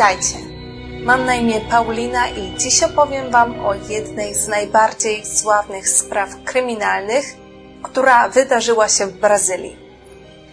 Witajcie. 0.00 0.38
Mam 1.04 1.24
na 1.26 1.34
imię 1.34 1.60
Paulina 1.70 2.28
i 2.28 2.58
dziś 2.58 2.82
opowiem 2.82 3.30
Wam 3.30 3.66
o 3.66 3.74
jednej 3.74 4.34
z 4.34 4.48
najbardziej 4.48 5.26
sławnych 5.26 5.88
spraw 5.88 6.28
kryminalnych, 6.44 7.24
która 7.82 8.28
wydarzyła 8.28 8.88
się 8.88 9.06
w 9.06 9.12
Brazylii. 9.12 9.76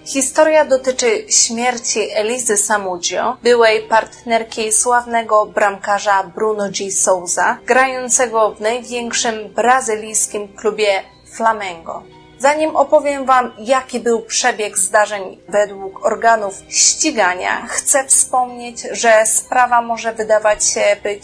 Historia 0.05 0.65
dotyczy 0.65 1.25
śmierci 1.29 1.99
Elizy 2.13 2.57
Samudio, 2.57 3.37
byłej 3.43 3.83
partnerki 3.83 4.71
sławnego 4.71 5.45
bramkarza 5.45 6.23
Bruno 6.23 6.69
G. 6.69 6.91
Souza, 6.91 7.57
grającego 7.65 8.55
w 8.55 8.61
największym 8.61 9.53
brazylijskim 9.53 10.47
klubie 10.47 11.03
Flamengo. 11.35 12.16
Zanim 12.39 12.75
opowiem 12.75 13.25
Wam, 13.25 13.51
jaki 13.59 13.99
był 13.99 14.21
przebieg 14.21 14.77
zdarzeń 14.77 15.37
według 15.49 16.05
organów 16.05 16.53
ścigania, 16.69 17.67
chcę 17.67 18.05
wspomnieć, 18.05 18.81
że 18.91 19.25
sprawa 19.25 19.81
może 19.81 20.13
wydawać 20.13 20.65
się 20.65 20.81
być 21.03 21.23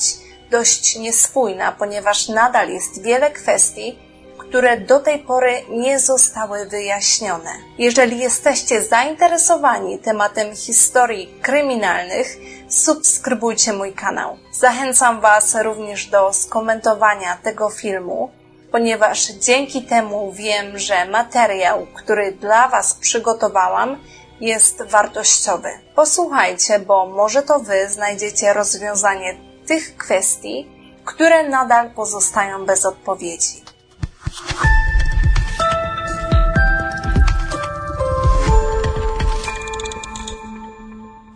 dość 0.51 0.95
niespójna, 0.95 1.71
ponieważ 1.71 2.27
nadal 2.27 2.69
jest 2.69 3.03
wiele 3.03 3.31
kwestii, 3.31 3.99
które 4.37 4.77
do 4.77 4.99
tej 4.99 5.19
pory 5.19 5.61
nie 5.69 5.99
zostały 5.99 6.65
wyjaśnione. 6.65 7.51
Jeżeli 7.77 8.19
jesteście 8.19 8.83
zainteresowani 8.83 9.99
tematem 9.99 10.55
historii 10.55 11.33
kryminalnych, 11.41 12.37
subskrybujcie 12.69 13.73
mój 13.73 13.93
kanał. 13.93 14.37
Zachęcam 14.51 15.21
Was 15.21 15.55
również 15.55 16.05
do 16.05 16.33
skomentowania 16.33 17.37
tego 17.43 17.69
filmu 17.69 18.31
ponieważ 18.73 19.27
dzięki 19.27 19.81
temu 19.81 20.31
wiem, 20.31 20.79
że 20.79 21.05
materiał, 21.05 21.87
który 21.95 22.31
dla 22.31 22.67
Was 22.67 22.93
przygotowałam, 22.93 23.97
jest 24.41 24.81
wartościowy. 24.81 25.69
Posłuchajcie, 25.95 26.79
bo 26.79 27.05
może 27.05 27.41
to 27.41 27.59
Wy 27.59 27.89
znajdziecie 27.89 28.53
rozwiązanie 28.53 29.37
tych 29.67 29.97
kwestii, 29.97 30.67
które 31.05 31.49
nadal 31.49 31.91
pozostają 31.91 32.65
bez 32.65 32.85
odpowiedzi. 32.85 33.63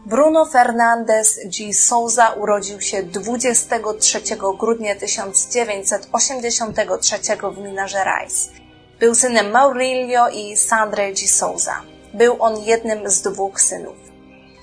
Bruno 0.07 0.45
Fernandes 0.45 1.39
G. 1.45 1.73
Souza 1.73 2.29
urodził 2.29 2.81
się 2.81 3.03
23 3.03 4.21
grudnia 4.59 4.95
1983 4.95 7.17
w 7.53 7.57
Minas 7.57 7.93
Gerais. 7.93 8.49
Był 8.99 9.15
synem 9.15 9.51
Maurilio 9.51 10.29
i 10.29 10.57
Sandra 10.57 11.11
G. 11.11 11.27
Souza. 11.27 11.81
Był 12.13 12.35
on 12.39 12.63
jednym 12.63 13.09
z 13.09 13.21
dwóch 13.21 13.61
synów. 13.61 13.95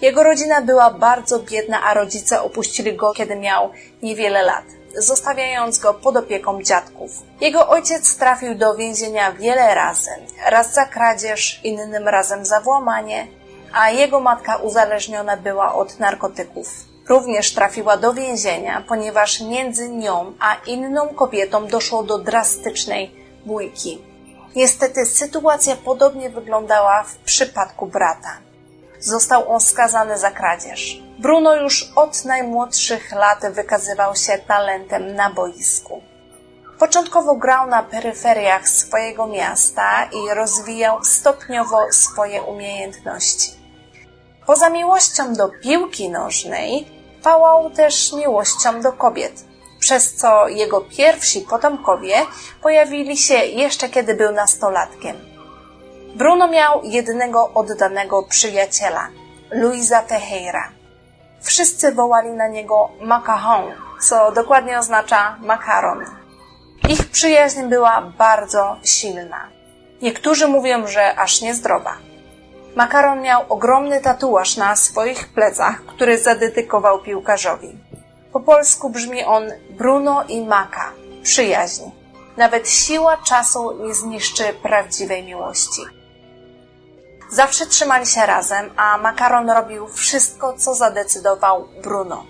Jego 0.00 0.22
rodzina 0.22 0.62
była 0.62 0.90
bardzo 0.90 1.38
biedna, 1.38 1.82
a 1.82 1.94
rodzice 1.94 2.42
opuścili 2.42 2.96
go, 2.96 3.12
kiedy 3.12 3.36
miał 3.36 3.70
niewiele 4.02 4.42
lat, 4.42 4.64
zostawiając 4.96 5.78
go 5.78 5.94
pod 5.94 6.16
opieką 6.16 6.62
dziadków. 6.62 7.10
Jego 7.40 7.68
ojciec 7.68 8.16
trafił 8.16 8.54
do 8.54 8.74
więzienia 8.74 9.32
wiele 9.32 9.74
razy. 9.74 10.10
Raz 10.46 10.74
za 10.74 10.86
kradzież, 10.86 11.60
innym 11.64 12.08
razem 12.08 12.44
za 12.44 12.60
włamanie, 12.60 13.43
a 13.74 13.90
jego 13.90 14.20
matka 14.20 14.56
uzależniona 14.56 15.36
była 15.36 15.74
od 15.74 15.98
narkotyków. 15.98 16.68
Również 17.08 17.54
trafiła 17.54 17.96
do 17.96 18.14
więzienia, 18.14 18.84
ponieważ 18.88 19.40
między 19.40 19.88
nią 19.88 20.32
a 20.40 20.56
inną 20.66 21.08
kobietą 21.08 21.66
doszło 21.66 22.02
do 22.02 22.18
drastycznej 22.18 23.14
bójki. 23.46 24.02
Niestety 24.56 25.06
sytuacja 25.06 25.76
podobnie 25.76 26.30
wyglądała 26.30 27.02
w 27.02 27.16
przypadku 27.16 27.86
brata. 27.86 28.36
Został 29.00 29.52
on 29.52 29.60
skazany 29.60 30.18
za 30.18 30.30
kradzież. 30.30 31.02
Bruno 31.18 31.54
już 31.54 31.92
od 31.96 32.24
najmłodszych 32.24 33.12
lat 33.12 33.38
wykazywał 33.50 34.16
się 34.16 34.38
talentem 34.38 35.14
na 35.14 35.30
boisku. 35.30 36.02
Początkowo 36.78 37.34
grał 37.34 37.66
na 37.66 37.82
peryferiach 37.82 38.68
swojego 38.68 39.26
miasta 39.26 40.04
i 40.04 40.34
rozwijał 40.34 41.04
stopniowo 41.04 41.78
swoje 41.90 42.42
umiejętności. 42.42 43.63
Poza 44.46 44.70
miłością 44.70 45.34
do 45.34 45.48
piłki 45.48 46.10
nożnej, 46.10 46.86
pałał 47.22 47.70
też 47.70 48.12
miłością 48.12 48.80
do 48.80 48.92
kobiet, 48.92 49.44
przez 49.78 50.14
co 50.14 50.48
jego 50.48 50.80
pierwsi 50.80 51.40
potomkowie 51.40 52.14
pojawili 52.62 53.16
się 53.16 53.34
jeszcze 53.34 53.88
kiedy 53.88 54.14
był 54.14 54.32
nastolatkiem. 54.32 55.16
Bruno 56.14 56.48
miał 56.48 56.84
jednego 56.84 57.50
oddanego 57.54 58.22
przyjaciela, 58.22 59.08
Luisa 59.50 60.02
Ferreira. 60.02 60.68
Wszyscy 61.42 61.92
wołali 61.92 62.30
na 62.30 62.48
niego 62.48 62.88
macaron, 63.00 63.72
co 64.00 64.32
dokładnie 64.32 64.78
oznacza 64.78 65.36
makaron. 65.40 66.04
Ich 66.88 67.10
przyjaźń 67.10 67.62
była 67.62 68.12
bardzo 68.18 68.76
silna. 68.84 69.48
Niektórzy 70.02 70.48
mówią, 70.48 70.86
że 70.86 71.18
aż 71.18 71.40
niezdrowa. 71.40 71.96
Makaron 72.76 73.20
miał 73.20 73.44
ogromny 73.48 74.00
tatuaż 74.00 74.56
na 74.56 74.76
swoich 74.76 75.28
plecach, 75.28 75.84
który 75.86 76.18
zadedykował 76.18 77.02
piłkarzowi. 77.02 77.78
Po 78.32 78.40
polsku 78.40 78.90
brzmi 78.90 79.24
on 79.24 79.44
Bruno 79.70 80.24
i 80.28 80.44
Maka, 80.44 80.92
przyjaźń. 81.22 81.82
Nawet 82.36 82.68
siła 82.68 83.16
czasu 83.16 83.86
nie 83.86 83.94
zniszczy 83.94 84.44
prawdziwej 84.62 85.22
miłości. 85.22 85.82
Zawsze 87.30 87.66
trzymali 87.66 88.06
się 88.06 88.26
razem, 88.26 88.70
a 88.76 88.98
Makaron 88.98 89.50
robił 89.50 89.88
wszystko, 89.88 90.52
co 90.52 90.74
zadecydował 90.74 91.68
Bruno. 91.82 92.24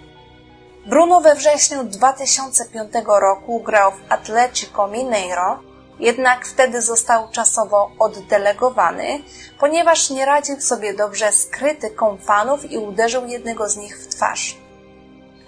Bruno 0.86 1.20
we 1.20 1.34
wrześniu 1.34 1.84
2005 1.84 2.92
roku 3.06 3.60
grał 3.60 3.90
w 3.90 4.12
Atletico 4.12 4.88
Mineiro, 4.88 5.58
jednak 6.04 6.46
wtedy 6.46 6.82
został 6.82 7.28
czasowo 7.30 7.90
oddelegowany, 7.98 9.22
ponieważ 9.60 10.10
nie 10.10 10.26
radził 10.26 10.60
sobie 10.60 10.94
dobrze 10.94 11.32
z 11.32 11.46
krytyką 11.46 12.18
fanów 12.18 12.70
i 12.70 12.78
uderzył 12.78 13.26
jednego 13.26 13.68
z 13.68 13.76
nich 13.76 13.98
w 13.98 14.08
twarz. 14.08 14.56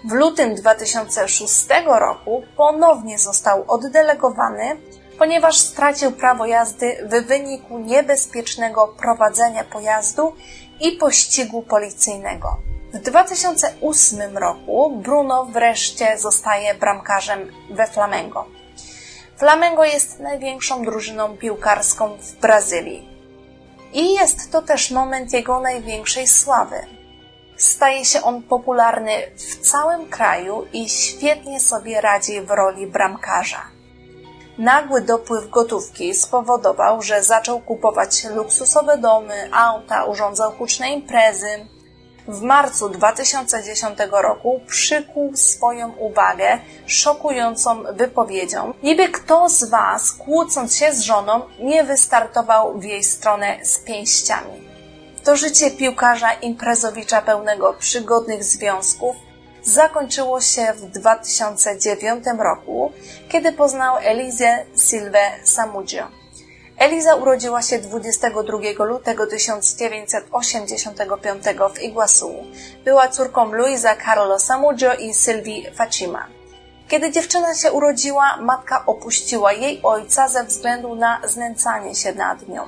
W 0.05 0.11
lutym 0.11 0.55
2006 0.55 1.67
roku 1.85 2.43
ponownie 2.57 3.19
został 3.19 3.63
oddelegowany, 3.67 4.77
ponieważ 5.17 5.57
stracił 5.57 6.11
prawo 6.11 6.45
jazdy 6.45 7.07
w 7.11 7.27
wyniku 7.27 7.79
niebezpiecznego 7.79 8.87
prowadzenia 8.87 9.63
pojazdu 9.63 10.35
i 10.79 10.91
pościgu 10.91 11.61
policyjnego. 11.61 12.57
W 12.93 12.99
2008 12.99 14.37
roku 14.37 14.97
Bruno 15.03 15.45
wreszcie 15.45 16.17
zostaje 16.17 16.73
bramkarzem 16.73 17.51
we 17.69 17.87
Flamengo. 17.87 18.56
Flamengo 19.37 19.85
jest 19.85 20.19
największą 20.19 20.83
drużyną 20.83 21.37
piłkarską 21.37 22.17
w 22.17 22.35
Brazylii. 22.35 23.09
I 23.93 24.13
jest 24.13 24.51
to 24.51 24.61
też 24.61 24.91
moment 24.91 25.33
jego 25.33 25.59
największej 25.59 26.27
sławy. 26.27 26.75
Staje 27.57 28.05
się 28.05 28.21
on 28.21 28.43
popularny 28.43 29.11
w 29.35 29.69
całym 29.71 30.09
kraju 30.09 30.67
i 30.73 30.89
świetnie 30.89 31.59
sobie 31.59 32.01
radzi 32.01 32.41
w 32.41 32.51
roli 32.51 32.87
bramkarza. 32.87 33.61
Nagły 34.57 35.01
dopływ 35.01 35.49
gotówki 35.49 36.13
spowodował, 36.13 37.01
że 37.01 37.23
zaczął 37.23 37.59
kupować 37.59 38.25
luksusowe 38.25 38.97
domy, 38.97 39.49
auta, 39.53 40.05
urządzał 40.05 40.51
huczne 40.51 40.89
imprezy, 40.89 41.67
w 42.27 42.41
marcu 42.41 42.89
2010 42.89 43.99
roku 44.11 44.61
przykuł 44.67 45.35
swoją 45.35 45.91
uwagę 45.91 46.59
szokującą 46.85 47.83
wypowiedzią. 47.93 48.73
Niby 48.83 49.09
kto 49.09 49.49
z 49.49 49.63
Was, 49.69 50.11
kłócąc 50.11 50.75
się 50.75 50.93
z 50.93 51.01
żoną, 51.01 51.41
nie 51.59 51.83
wystartował 51.83 52.79
w 52.79 52.83
jej 52.83 53.03
stronę 53.03 53.57
z 53.63 53.77
pięściami. 53.77 54.67
To 55.23 55.35
życie 55.35 55.71
piłkarza 55.71 56.33
imprezowicza 56.33 57.21
pełnego 57.21 57.73
przygodnych 57.73 58.43
związków 58.43 59.15
zakończyło 59.63 60.41
się 60.41 60.73
w 60.73 60.85
2009 60.85 62.25
roku, 62.39 62.91
kiedy 63.29 63.51
poznał 63.51 63.97
Elizę 63.97 64.65
Silve 64.89 65.39
Samudio. 65.43 66.03
Eliza 66.77 67.15
urodziła 67.15 67.61
się 67.61 67.79
22 67.79 68.85
lutego 68.85 69.27
1985 69.27 71.43
w 71.75 71.81
Iguazu. 71.81 72.33
Była 72.85 73.07
córką 73.07 73.51
Luisa 73.51 73.95
Carlo 74.05 74.39
Samudio 74.39 74.93
i 74.93 75.13
Sylwii 75.13 75.67
Facima. 75.75 76.27
Kiedy 76.87 77.11
dziewczyna 77.11 77.55
się 77.55 77.71
urodziła, 77.71 78.37
matka 78.41 78.85
opuściła 78.85 79.53
jej 79.53 79.79
ojca 79.83 80.27
ze 80.27 80.43
względu 80.43 80.95
na 80.95 81.21
znęcanie 81.23 81.95
się 81.95 82.13
nad 82.13 82.47
nią. 82.47 82.67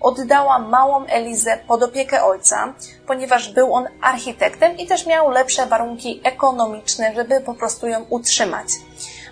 Oddała 0.00 0.58
małą 0.58 1.06
Elizę 1.06 1.58
pod 1.68 1.82
opiekę 1.82 2.24
ojca, 2.24 2.74
ponieważ 3.06 3.52
był 3.52 3.74
on 3.74 3.88
architektem 4.02 4.78
i 4.78 4.86
też 4.86 5.06
miał 5.06 5.30
lepsze 5.30 5.66
warunki 5.66 6.20
ekonomiczne, 6.24 7.14
żeby 7.14 7.40
po 7.40 7.54
prostu 7.54 7.86
ją 7.86 8.04
utrzymać. 8.10 8.68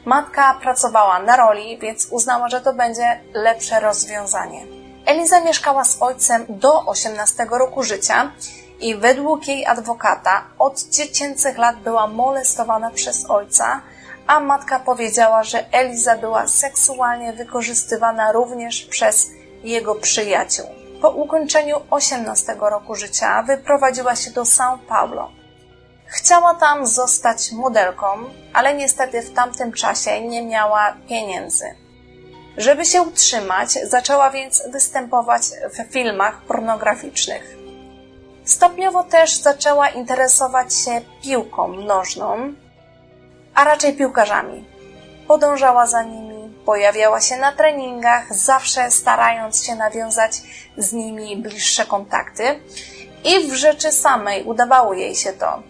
Matka 0.05 0.55
pracowała 0.63 1.23
na 1.23 1.37
roli, 1.37 1.79
więc 1.79 2.07
uznała, 2.11 2.49
że 2.49 2.61
to 2.61 2.73
będzie 2.73 3.21
lepsze 3.35 3.81
rozwiązanie. 3.81 4.67
Eliza 5.07 5.41
mieszkała 5.41 5.85
z 5.85 6.03
ojcem 6.03 6.45
do 6.49 6.87
18 6.87 7.47
roku 7.51 7.83
życia 7.83 8.33
i 8.81 8.97
według 8.97 9.49
jej 9.49 9.67
adwokata 9.67 10.45
od 10.59 10.83
dziecięcych 10.83 11.59
lat 11.59 11.77
była 11.77 12.07
molestowana 12.07 12.91
przez 12.91 13.31
ojca, 13.31 13.81
a 14.27 14.41
matka 14.41 14.81
powiedziała, 14.81 15.43
że 15.43 15.73
Eliza 15.73 16.19
była 16.19 16.47
seksualnie 16.49 17.33
wykorzystywana 17.33 18.33
również 18.33 18.85
przez 18.85 19.31
jego 19.65 19.95
przyjaciół. 19.95 20.67
Po 21.03 21.11
ukończeniu 21.11 21.77
18 21.91 22.57
roku 22.61 22.95
życia 22.95 23.43
wyprowadziła 23.43 24.17
się 24.17 24.31
do 24.31 24.43
São 24.43 24.79
Paulo. 24.89 25.42
Chciała 26.13 26.55
tam 26.55 26.87
zostać 26.87 27.53
modelką, 27.53 28.07
ale 28.53 28.75
niestety 28.75 29.23
w 29.23 29.33
tamtym 29.33 29.73
czasie 29.73 30.21
nie 30.21 30.43
miała 30.43 30.97
pieniędzy. 31.09 31.65
Żeby 32.57 32.85
się 32.85 33.03
utrzymać, 33.03 33.73
zaczęła 33.73 34.31
więc 34.31 34.63
występować 34.73 35.43
w 35.75 35.93
filmach 35.93 36.43
pornograficznych. 36.43 37.57
Stopniowo 38.45 39.05
też 39.05 39.37
zaczęła 39.37 39.89
interesować 39.89 40.75
się 40.75 41.01
piłką 41.23 41.69
nożną, 41.69 42.55
a 43.55 43.65
raczej 43.65 43.97
piłkarzami. 43.97 44.65
Podążała 45.29 45.87
za 45.87 46.03
nimi, 46.03 46.55
pojawiała 46.67 47.21
się 47.21 47.37
na 47.37 47.53
treningach, 47.53 48.35
zawsze 48.35 48.91
starając 48.91 49.65
się 49.65 49.75
nawiązać 49.75 50.33
z 50.77 50.93
nimi 50.93 51.37
bliższe 51.37 51.87
kontakty 51.87 52.61
i 53.25 53.51
w 53.51 53.55
rzeczy 53.55 53.93
samej 53.93 54.45
udawało 54.45 54.95
jej 54.95 55.15
się 55.15 55.33
to. 55.33 55.63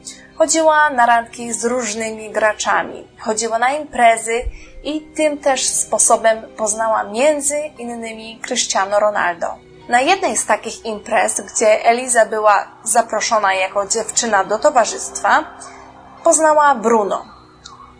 Chodziła 0.42 0.90
na 0.90 1.06
randki 1.06 1.52
z 1.52 1.64
różnymi 1.64 2.30
graczami, 2.30 3.08
chodziła 3.20 3.58
na 3.58 3.70
imprezy 3.70 4.44
i 4.82 5.00
tym 5.00 5.38
też 5.38 5.66
sposobem 5.66 6.42
poznała 6.56 7.04
między 7.04 7.58
innymi 7.78 8.40
Cristiano 8.46 9.00
Ronaldo. 9.00 9.46
Na 9.88 10.00
jednej 10.00 10.36
z 10.36 10.46
takich 10.46 10.84
imprez, 10.84 11.40
gdzie 11.40 11.84
Eliza 11.84 12.26
była 12.26 12.66
zaproszona 12.84 13.54
jako 13.54 13.86
dziewczyna 13.86 14.44
do 14.44 14.58
towarzystwa, 14.58 15.44
poznała 16.24 16.74
Bruno. 16.74 17.24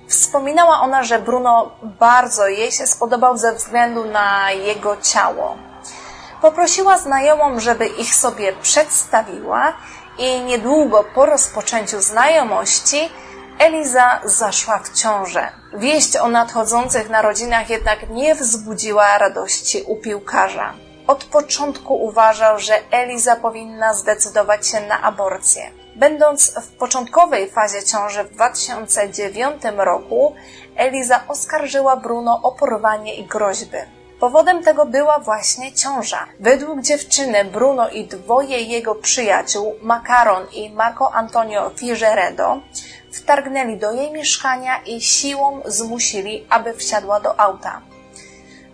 Wspominała 0.08 0.80
ona, 0.80 1.02
że 1.02 1.18
Bruno 1.18 1.70
bardzo 1.82 2.48
jej 2.48 2.72
się 2.72 2.86
spodobał 2.86 3.36
ze 3.36 3.54
względu 3.54 4.04
na 4.04 4.50
jego 4.50 4.96
ciało. 4.96 5.56
Poprosiła 6.40 6.98
znajomą, 6.98 7.60
żeby 7.60 7.86
ich 7.86 8.14
sobie 8.14 8.52
przedstawiła 8.52 9.72
i 10.18 10.40
niedługo 10.40 11.04
po 11.14 11.26
rozpoczęciu 11.26 12.00
znajomości 12.00 13.10
Eliza 13.58 14.20
zaszła 14.24 14.78
w 14.78 14.92
ciążę. 14.92 15.52
Wieść 15.74 16.16
o 16.16 16.28
nadchodzących 16.28 17.10
narodzinach 17.10 17.70
jednak 17.70 18.10
nie 18.10 18.34
wzbudziła 18.34 19.18
radości 19.18 19.82
u 19.82 19.96
piłkarza. 19.96 20.72
Od 21.06 21.24
początku 21.24 22.04
uważał, 22.04 22.58
że 22.58 22.74
Eliza 22.90 23.36
powinna 23.36 23.94
zdecydować 23.94 24.66
się 24.68 24.80
na 24.80 25.02
aborcję. 25.02 25.70
Będąc 25.96 26.54
w 26.54 26.76
początkowej 26.76 27.50
fazie 27.50 27.82
ciąży 27.82 28.24
w 28.24 28.34
2009 28.34 29.62
roku, 29.76 30.34
Eliza 30.76 31.20
oskarżyła 31.28 31.96
Bruno 31.96 32.40
o 32.42 32.52
porwanie 32.52 33.14
i 33.14 33.24
groźby. 33.24 33.78
Powodem 34.22 34.62
tego 34.62 34.86
była 34.86 35.18
właśnie 35.18 35.72
ciąża. 35.72 36.26
Według 36.40 36.80
dziewczyny 36.80 37.44
Bruno 37.44 37.88
i 37.88 38.04
dwoje 38.04 38.62
jego 38.62 38.94
przyjaciół, 38.94 39.74
Macaron 39.80 40.46
i 40.52 40.70
Marco 40.70 41.14
Antonio 41.14 41.70
Figueredo, 41.70 42.60
wtargnęli 43.12 43.76
do 43.76 43.92
jej 43.92 44.12
mieszkania 44.12 44.82
i 44.86 45.00
siłą 45.00 45.60
zmusili, 45.64 46.46
aby 46.50 46.74
wsiadła 46.74 47.20
do 47.20 47.40
auta. 47.40 47.82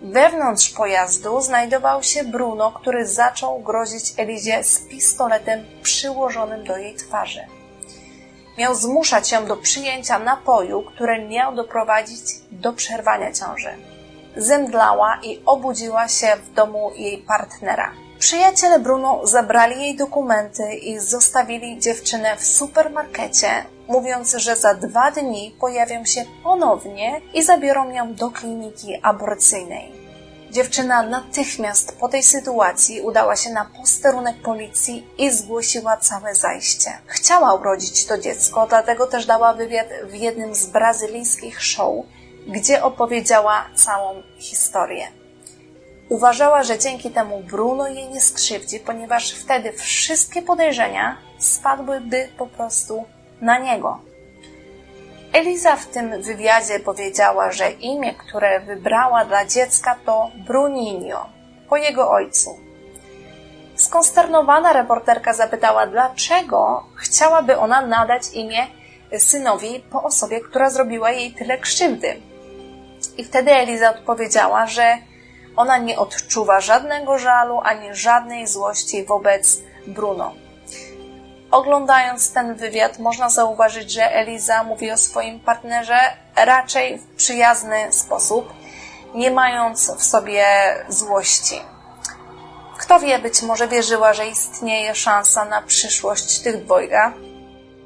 Wewnątrz 0.01 0.69
pojazdu 0.69 1.41
znajdował 1.41 2.03
się 2.03 2.23
Bruno, 2.23 2.71
który 2.71 3.07
zaczął 3.07 3.59
grozić 3.59 4.13
Elizie 4.17 4.63
z 4.63 4.79
pistoletem 4.79 5.65
przyłożonym 5.83 6.63
do 6.63 6.77
jej 6.77 6.95
twarzy. 6.95 7.41
Miał 8.57 8.75
zmuszać 8.75 9.31
ją 9.31 9.45
do 9.45 9.57
przyjęcia 9.57 10.19
napoju, 10.19 10.81
który 10.81 11.27
miał 11.27 11.55
doprowadzić 11.55 12.21
do 12.51 12.73
przerwania 12.73 13.31
ciąży. 13.33 13.88
Zemdlała 14.37 15.19
i 15.23 15.41
obudziła 15.45 16.07
się 16.07 16.27
w 16.43 16.53
domu 16.53 16.91
jej 16.95 17.17
partnera. 17.17 17.91
Przyjaciele 18.19 18.79
Bruno 18.79 19.27
zabrali 19.27 19.81
jej 19.81 19.95
dokumenty 19.95 20.73
i 20.73 20.99
zostawili 20.99 21.79
dziewczynę 21.79 22.35
w 22.37 22.45
supermarkecie, 22.45 23.49
mówiąc, 23.87 24.33
że 24.33 24.55
za 24.55 24.73
dwa 24.73 25.11
dni 25.11 25.55
pojawią 25.59 26.05
się 26.05 26.25
ponownie 26.43 27.21
i 27.33 27.43
zabiorą 27.43 27.91
ją 27.91 28.13
do 28.13 28.31
kliniki 28.31 28.99
aborcyjnej. 29.03 29.99
Dziewczyna 30.51 31.03
natychmiast 31.03 31.97
po 31.99 32.09
tej 32.09 32.23
sytuacji 32.23 33.01
udała 33.01 33.35
się 33.35 33.49
na 33.49 33.65
posterunek 33.65 34.41
policji 34.41 35.07
i 35.17 35.31
zgłosiła 35.31 35.97
całe 35.97 36.35
zajście. 36.35 36.91
Chciała 37.05 37.53
urodzić 37.53 38.05
to 38.05 38.17
dziecko, 38.17 38.67
dlatego 38.67 39.07
też 39.07 39.25
dała 39.25 39.53
wywiad 39.53 39.87
w 40.03 40.13
jednym 40.13 40.55
z 40.55 40.65
brazylijskich 40.65 41.63
show, 41.63 41.95
gdzie 42.49 42.83
opowiedziała 42.83 43.65
całą 43.75 44.23
historię. 44.37 45.07
Uważała, 46.09 46.63
że 46.63 46.79
dzięki 46.79 47.11
temu 47.11 47.43
Bruno 47.43 47.87
jej 47.87 48.09
nie 48.09 48.21
skrzywdzi, 48.21 48.79
ponieważ 48.79 49.31
wtedy 49.31 49.71
wszystkie 49.71 50.41
podejrzenia 50.41 51.17
spadłyby 51.37 52.29
po 52.37 52.47
prostu 52.47 53.05
na 53.41 53.57
niego. 53.57 53.99
Eliza 55.33 55.75
w 55.75 55.85
tym 55.85 56.21
wywiadzie 56.21 56.79
powiedziała, 56.79 57.51
że 57.51 57.71
imię, 57.71 58.13
które 58.13 58.59
wybrała 58.59 59.25
dla 59.25 59.45
dziecka 59.45 59.95
to 60.05 60.31
Bruninho, 60.47 61.29
po 61.69 61.77
jego 61.77 62.11
ojcu. 62.11 62.59
Skonsternowana 63.75 64.73
reporterka 64.73 65.33
zapytała, 65.33 65.87
dlaczego 65.87 66.83
chciałaby 66.95 67.57
ona 67.57 67.81
nadać 67.81 68.23
imię 68.33 68.67
synowi 69.17 69.83
po 69.91 70.03
osobie, 70.03 70.41
która 70.41 70.69
zrobiła 70.69 71.11
jej 71.11 71.31
tyle 71.31 71.57
krzywdy. 71.57 72.28
I 73.17 73.23
wtedy 73.23 73.51
Eliza 73.51 73.89
odpowiedziała, 73.89 74.67
że 74.67 74.97
ona 75.55 75.77
nie 75.77 75.99
odczuwa 75.99 76.61
żadnego 76.61 77.17
żalu 77.17 77.59
ani 77.63 77.95
żadnej 77.95 78.47
złości 78.47 79.05
wobec 79.05 79.57
Bruno. 79.87 80.33
Oglądając 81.51 82.33
ten 82.33 82.55
wywiad, 82.55 82.99
można 82.99 83.29
zauważyć, 83.29 83.91
że 83.91 84.15
Eliza 84.15 84.63
mówi 84.63 84.91
o 84.91 84.97
swoim 84.97 85.39
partnerze 85.39 85.99
raczej 86.35 86.97
w 86.97 87.15
przyjazny 87.15 87.93
sposób, 87.93 88.53
nie 89.13 89.31
mając 89.31 89.91
w 89.91 90.03
sobie 90.03 90.45
złości. 90.89 91.61
Kto 92.77 92.99
wie, 92.99 93.19
być 93.19 93.41
może 93.41 93.67
wierzyła, 93.67 94.13
że 94.13 94.27
istnieje 94.27 94.95
szansa 94.95 95.45
na 95.45 95.61
przyszłość 95.61 96.39
tych 96.39 96.63
dwojga, 96.63 97.13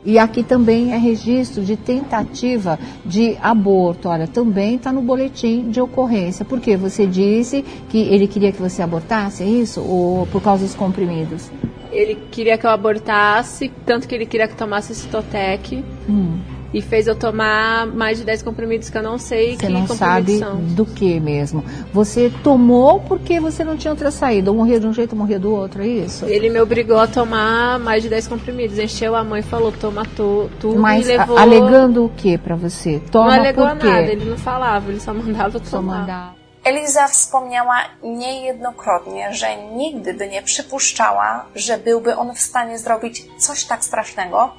E 0.06 0.20
aqui 0.20 0.44
também 0.44 0.94
é 0.94 0.98
registro 0.98 1.64
de 1.64 1.78
tentativa 1.78 2.78
de 3.06 3.38
aborto. 3.42 4.10
Olha, 4.10 4.28
também 4.28 4.76
está 4.76 4.92
no 4.92 5.02
boletim 5.02 5.70
de 5.70 5.80
ocorrência. 5.80 6.44
Porque 6.44 6.76
você 6.76 7.06
disse 7.08 7.64
que 7.90 8.00
ele 8.00 8.28
queria 8.28 8.52
que 8.52 8.62
você 8.62 8.82
abortasse, 8.82 9.44
é 9.44 9.48
isso? 9.48 9.82
Ou 9.82 10.28
por 10.28 10.42
causa 10.42 10.66
dos 10.66 10.76
comprimidos? 10.76 11.50
Ele 11.92 12.16
queria 12.32 12.58
que 12.58 12.66
eu 12.66 12.72
abortasse, 12.72 13.72
tanto 13.86 14.08
que 14.08 14.16
ele 14.16 14.26
queria 14.26 14.48
que 14.48 14.54
eu 14.54 14.58
tomasse 14.58 14.94
Citotec. 14.96 15.84
Hum. 16.10 16.40
E 16.74 16.82
fez 16.82 17.08
eu 17.08 17.16
tomar 17.16 17.86
mais 17.88 18.18
de 18.18 18.24
10 18.24 18.42
comprimidos 18.42 18.90
que 18.90 18.98
eu 18.98 19.04
não 19.04 19.18
sei 19.18 19.52
você 19.56 19.68
que 19.68 19.72
não 19.72 19.88
sabe 19.88 20.40
são. 20.40 20.56
do 20.58 20.86
que 20.86 21.20
mesmo. 21.20 21.64
Você 21.94 22.32
tomou 22.44 23.00
porque 23.02 23.40
você 23.40 23.64
não 23.64 23.78
tinha 23.78 23.92
outra 23.92 24.10
saída. 24.12 24.50
Ou 24.52 24.58
morria 24.58 24.80
de 24.80 24.88
um 24.88 24.94
jeito 24.94 25.12
ou 25.14 25.18
morria 25.20 25.40
do 25.40 25.54
outro, 25.54 25.84
é 25.84 25.88
isso? 25.88 26.26
Ele 26.26 26.50
me 26.50 26.60
obrigou 26.60 26.98
a 26.98 27.06
tomar 27.08 27.78
mais 27.80 28.02
de 28.04 28.10
10 28.10 28.28
comprimidos. 28.28 28.80
Encheu 28.80 29.16
a 29.16 29.24
mãe 29.24 29.42
e 29.42 29.44
falou, 29.44 29.72
toma 29.72 30.04
tu, 30.16 30.50
tudo 30.60 30.80
Mas 30.80 31.06
e 31.08 31.18
levou... 31.18 31.38
alegando 31.38 32.06
o 32.06 32.10
que 32.10 32.38
para 32.38 32.56
você? 32.56 33.00
Toma 33.12 33.28
não 33.34 33.40
alegou 33.40 33.68
por 33.68 33.78
quê? 33.78 33.88
nada, 33.88 34.12
ele 34.12 34.26
não 34.26 34.38
falava, 34.38 34.90
ele 34.90 35.00
só 35.00 35.14
mandava 35.14 35.60
Só 35.64 35.78
tomar. 35.78 36.00
mandava. 36.00 36.44
Eliza 36.66 37.08
wspomniała 37.08 37.76
niejednokrotnie, 38.04 39.34
że 39.34 39.48
nigdy 39.76 40.14
by 40.14 40.28
nie 40.28 40.42
przypuszczała, 40.42 41.46
że 41.56 41.78
byłby 41.78 42.16
on 42.16 42.36
w 42.36 42.40
stanie 42.40 42.80
zrobić 42.80 43.26
coś 43.38 43.66
tak 43.66 43.84
strasznego, 43.86 44.54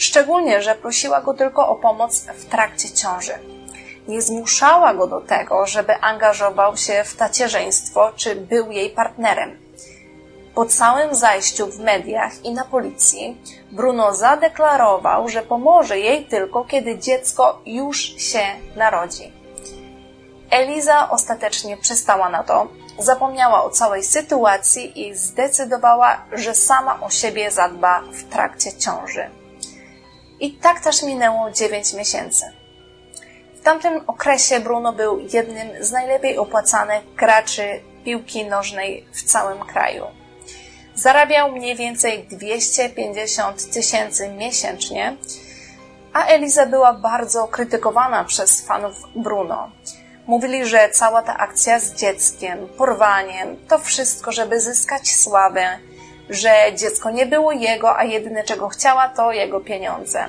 szczególnie, 0.00 0.62
że 0.62 0.74
prosiła 0.74 1.20
go 1.20 1.34
tylko 1.34 1.68
o 1.68 1.74
pomoc 1.74 2.20
w 2.20 2.44
trakcie 2.44 2.90
ciąży. 2.90 3.32
Nie 4.08 4.22
zmuszała 4.22 4.94
go 4.94 5.06
do 5.06 5.20
tego, 5.20 5.66
żeby 5.66 6.00
angażował 6.00 6.76
się 6.76 7.04
w 7.04 7.16
tacierzyństwo 7.16 8.12
czy 8.16 8.36
był 8.36 8.70
jej 8.70 8.90
partnerem. 8.90 9.58
Po 10.54 10.66
całym 10.66 11.14
zajściu 11.14 11.66
w 11.66 11.78
mediach 11.78 12.44
i 12.44 12.50
na 12.50 12.64
policji, 12.64 13.42
Bruno 13.72 14.14
zadeklarował, 14.14 15.28
że 15.28 15.42
pomoże 15.42 15.98
jej 15.98 16.26
tylko, 16.26 16.64
kiedy 16.64 16.98
dziecko 16.98 17.60
już 17.66 17.98
się 17.98 18.42
narodzi. 18.76 19.32
Eliza 20.50 21.10
ostatecznie 21.10 21.76
przystała 21.76 22.28
na 22.28 22.42
to, 22.42 22.68
zapomniała 22.98 23.64
o 23.64 23.70
całej 23.70 24.04
sytuacji 24.04 25.08
i 25.08 25.14
zdecydowała, 25.14 26.24
że 26.32 26.54
sama 26.54 27.00
o 27.00 27.10
siebie 27.10 27.50
zadba 27.50 28.02
w 28.12 28.24
trakcie 28.24 28.72
ciąży. 28.72 29.39
I 30.40 30.52
tak 30.52 30.80
też 30.80 31.02
minęło 31.02 31.50
9 31.50 31.92
miesięcy. 31.94 32.44
W 33.60 33.62
tamtym 33.62 34.04
okresie 34.06 34.60
Bruno 34.60 34.92
był 34.92 35.20
jednym 35.32 35.84
z 35.84 35.92
najlepiej 35.92 36.38
opłacanych 36.38 37.14
graczy 37.14 37.80
piłki 38.04 38.44
nożnej 38.44 39.06
w 39.12 39.22
całym 39.22 39.58
kraju. 39.58 40.04
Zarabiał 40.94 41.52
mniej 41.52 41.76
więcej 41.76 42.28
250 42.30 43.70
tysięcy 43.72 44.28
miesięcznie, 44.28 45.16
a 46.12 46.24
Eliza 46.24 46.66
była 46.66 46.92
bardzo 46.92 47.48
krytykowana 47.48 48.24
przez 48.24 48.66
fanów 48.66 48.96
Bruno. 49.16 49.70
Mówili, 50.26 50.66
że 50.66 50.88
cała 50.88 51.22
ta 51.22 51.36
akcja 51.36 51.80
z 51.80 51.94
dzieckiem, 51.94 52.68
porwaniem, 52.78 53.56
to 53.68 53.78
wszystko, 53.78 54.32
żeby 54.32 54.60
zyskać 54.60 55.08
sławę, 55.16 55.78
że 56.30 56.50
dziecko 56.76 57.10
nie 57.10 57.26
było 57.26 57.52
jego, 57.52 57.96
a 57.96 58.04
jedyne 58.04 58.44
czego 58.44 58.68
chciała 58.68 59.08
to 59.08 59.32
jego 59.32 59.60
pieniądze. 59.60 60.28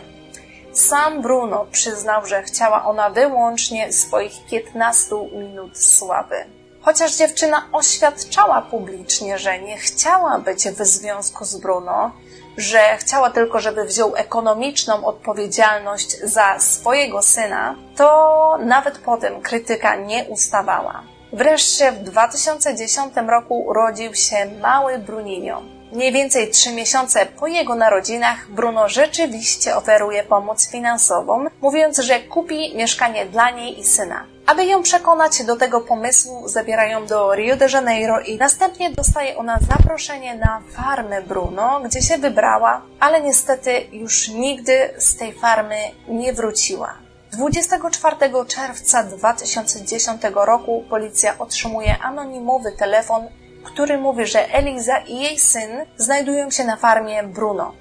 Sam 0.74 1.22
Bruno 1.22 1.66
przyznał, 1.72 2.26
że 2.26 2.44
chciała 2.44 2.86
ona 2.86 3.10
wyłącznie 3.10 3.94
swoich 3.94 4.46
15 4.50 5.16
minut 5.34 5.78
sławy. 5.78 6.36
Chociaż 6.82 7.16
dziewczyna 7.16 7.68
oświadczała 7.72 8.62
publicznie, 8.62 9.38
że 9.38 9.60
nie 9.60 9.78
chciała 9.78 10.40
być 10.40 10.68
w 10.68 10.86
związku 10.86 11.46
z 11.46 11.58
Bruno, 11.58 12.12
że 12.58 12.98
chciała 12.98 13.30
tylko, 13.30 13.60
żeby 13.60 13.86
wziął 13.86 14.16
ekonomiczną 14.16 15.06
odpowiedzialność 15.06 16.20
za 16.20 16.60
swojego 16.60 17.22
syna, 17.22 17.76
to 17.96 18.58
nawet 18.60 18.98
potem 18.98 19.42
krytyka 19.42 19.96
nie 19.96 20.24
ustawała. 20.24 21.04
Wreszcie 21.34 21.92
w 21.92 22.04
2010 22.04 23.14
roku 23.28 23.60
urodził 23.60 24.16
się 24.16 24.36
mały 24.62 24.98
Bruninio. 24.98 25.62
Mniej 25.92 26.12
więcej 26.12 26.50
trzy 26.50 26.72
miesiące 26.72 27.26
po 27.26 27.48
jego 27.48 27.76
narodzinach 27.76 28.50
Bruno 28.50 28.90
rzeczywiście 28.90 29.76
oferuje 29.76 30.24
pomoc 30.24 30.70
finansową, 30.70 31.46
mówiąc, 31.62 31.98
że 31.98 32.20
kupi 32.20 32.76
mieszkanie 32.76 33.26
dla 33.26 33.50
niej 33.50 33.80
i 33.80 33.84
syna. 33.84 34.26
Aby 34.46 34.66
ją 34.66 34.84
przekonać 34.84 35.44
do 35.44 35.56
tego 35.56 35.82
pomysłu, 35.82 36.48
zabierają 36.48 37.06
do 37.06 37.36
Rio 37.36 37.56
de 37.56 37.68
Janeiro 37.74 38.20
i 38.20 38.38
następnie 38.38 38.92
dostaje 38.92 39.38
ona 39.38 39.60
zaproszenie 39.70 40.36
na 40.36 40.62
farmę 40.76 41.22
Bruno, 41.22 41.82
gdzie 41.86 42.02
się 42.02 42.18
wybrała, 42.18 42.82
ale 43.00 43.22
niestety 43.22 43.72
już 43.92 44.28
nigdy 44.28 44.94
z 44.98 45.16
tej 45.16 45.34
farmy 45.34 45.78
nie 46.08 46.34
wróciła. 46.34 46.94
24 47.32 48.16
czerwca 48.48 49.04
2010 49.04 50.22
roku 50.36 50.84
policja 50.90 51.38
otrzymuje 51.38 51.96
anonimowy 52.02 52.72
telefon 52.72 53.28
który 53.64 53.98
mówi, 53.98 54.26
że 54.26 54.54
Eliza 54.54 54.98
i 54.98 55.20
jej 55.20 55.40
syn 55.40 55.72
znajdują 55.98 56.52
się 56.52 56.64
na 56.64 56.78
farmie 56.78 57.24
Bruno. 57.24 57.74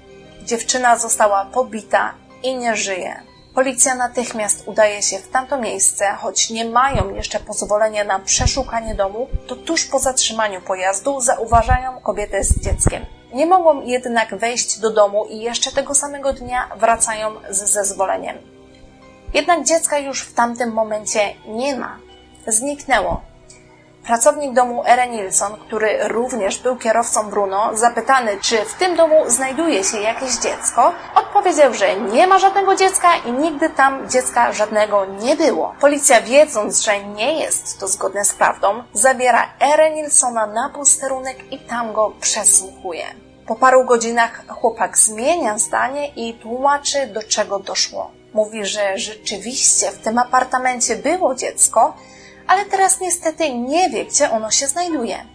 Dziewczyna 0.43 0.97
została 0.97 1.45
pobita 1.45 2.13
i 2.43 2.57
nie 2.57 2.75
żyje. 2.75 3.21
Policja 3.55 3.95
natychmiast 3.95 4.67
udaje 4.67 5.01
się 5.01 5.17
w 5.17 5.29
tamto 5.29 5.57
miejsce, 5.57 6.15
choć 6.19 6.49
nie 6.49 6.65
mają 6.65 7.15
jeszcze 7.15 7.39
pozwolenia 7.39 8.03
na 8.03 8.19
przeszukanie 8.19 8.95
domu, 8.95 9.27
to 9.47 9.55
tuż 9.55 9.85
po 9.85 9.99
zatrzymaniu 9.99 10.61
pojazdu 10.61 11.21
zauważają 11.21 11.99
kobietę 11.99 12.43
z 12.43 12.59
dzieckiem. 12.59 13.05
Nie 13.33 13.45
mogą 13.45 13.81
jednak 13.81 14.35
wejść 14.35 14.79
do 14.79 14.93
domu 14.93 15.25
i 15.25 15.39
jeszcze 15.39 15.71
tego 15.71 15.95
samego 15.95 16.33
dnia 16.33 16.69
wracają 16.77 17.35
z 17.49 17.63
zezwoleniem. 17.63 18.37
Jednak 19.33 19.63
dziecka 19.65 19.97
już 19.97 20.21
w 20.21 20.33
tamtym 20.33 20.71
momencie 20.71 21.33
nie 21.47 21.75
ma. 21.75 21.99
Zniknęło. 22.47 23.21
Pracownik 24.11 24.53
domu 24.53 24.83
Ere 24.85 25.07
Nilsson, 25.07 25.57
który 25.67 26.07
również 26.07 26.59
był 26.59 26.75
kierowcą 26.75 27.29
Bruno, 27.29 27.69
zapytany, 27.73 28.37
czy 28.41 28.65
w 28.65 28.73
tym 28.73 28.95
domu 28.95 29.15
znajduje 29.27 29.83
się 29.83 29.97
jakieś 29.97 30.35
dziecko, 30.35 30.93
odpowiedział, 31.15 31.73
że 31.73 31.95
nie 31.99 32.27
ma 32.27 32.39
żadnego 32.39 32.75
dziecka 32.75 33.07
i 33.25 33.31
nigdy 33.31 33.69
tam 33.69 34.09
dziecka 34.09 34.51
żadnego 34.51 35.05
nie 35.05 35.35
było. 35.35 35.75
Policja, 35.79 36.21
wiedząc, 36.21 36.81
że 36.81 37.03
nie 37.03 37.39
jest 37.39 37.79
to 37.79 37.87
zgodne 37.87 38.25
z 38.25 38.33
prawdą, 38.33 38.83
zabiera 38.93 39.49
Ere 39.59 39.91
Nilssona 39.91 40.47
na 40.47 40.69
posterunek 40.69 41.53
i 41.53 41.59
tam 41.59 41.93
go 41.93 42.11
przesłuchuje. 42.21 43.05
Po 43.47 43.55
paru 43.55 43.85
godzinach 43.85 44.43
chłopak 44.47 44.97
zmienia 44.97 45.57
zdanie 45.57 46.07
i 46.07 46.33
tłumaczy, 46.33 47.07
do 47.07 47.23
czego 47.23 47.59
doszło. 47.59 48.11
Mówi, 48.33 48.65
że 48.65 48.97
rzeczywiście 48.97 49.91
w 49.91 49.97
tym 49.97 50.17
apartamencie 50.17 50.95
było 50.95 51.35
dziecko, 51.35 51.93
ale 52.51 52.65
teraz 52.65 52.99
niestety 52.99 53.53
nie 53.53 53.89
wie, 53.89 54.05
gdzie 54.05 54.31
ono 54.31 54.51
się 54.51 54.67
znajduje. 54.67 55.25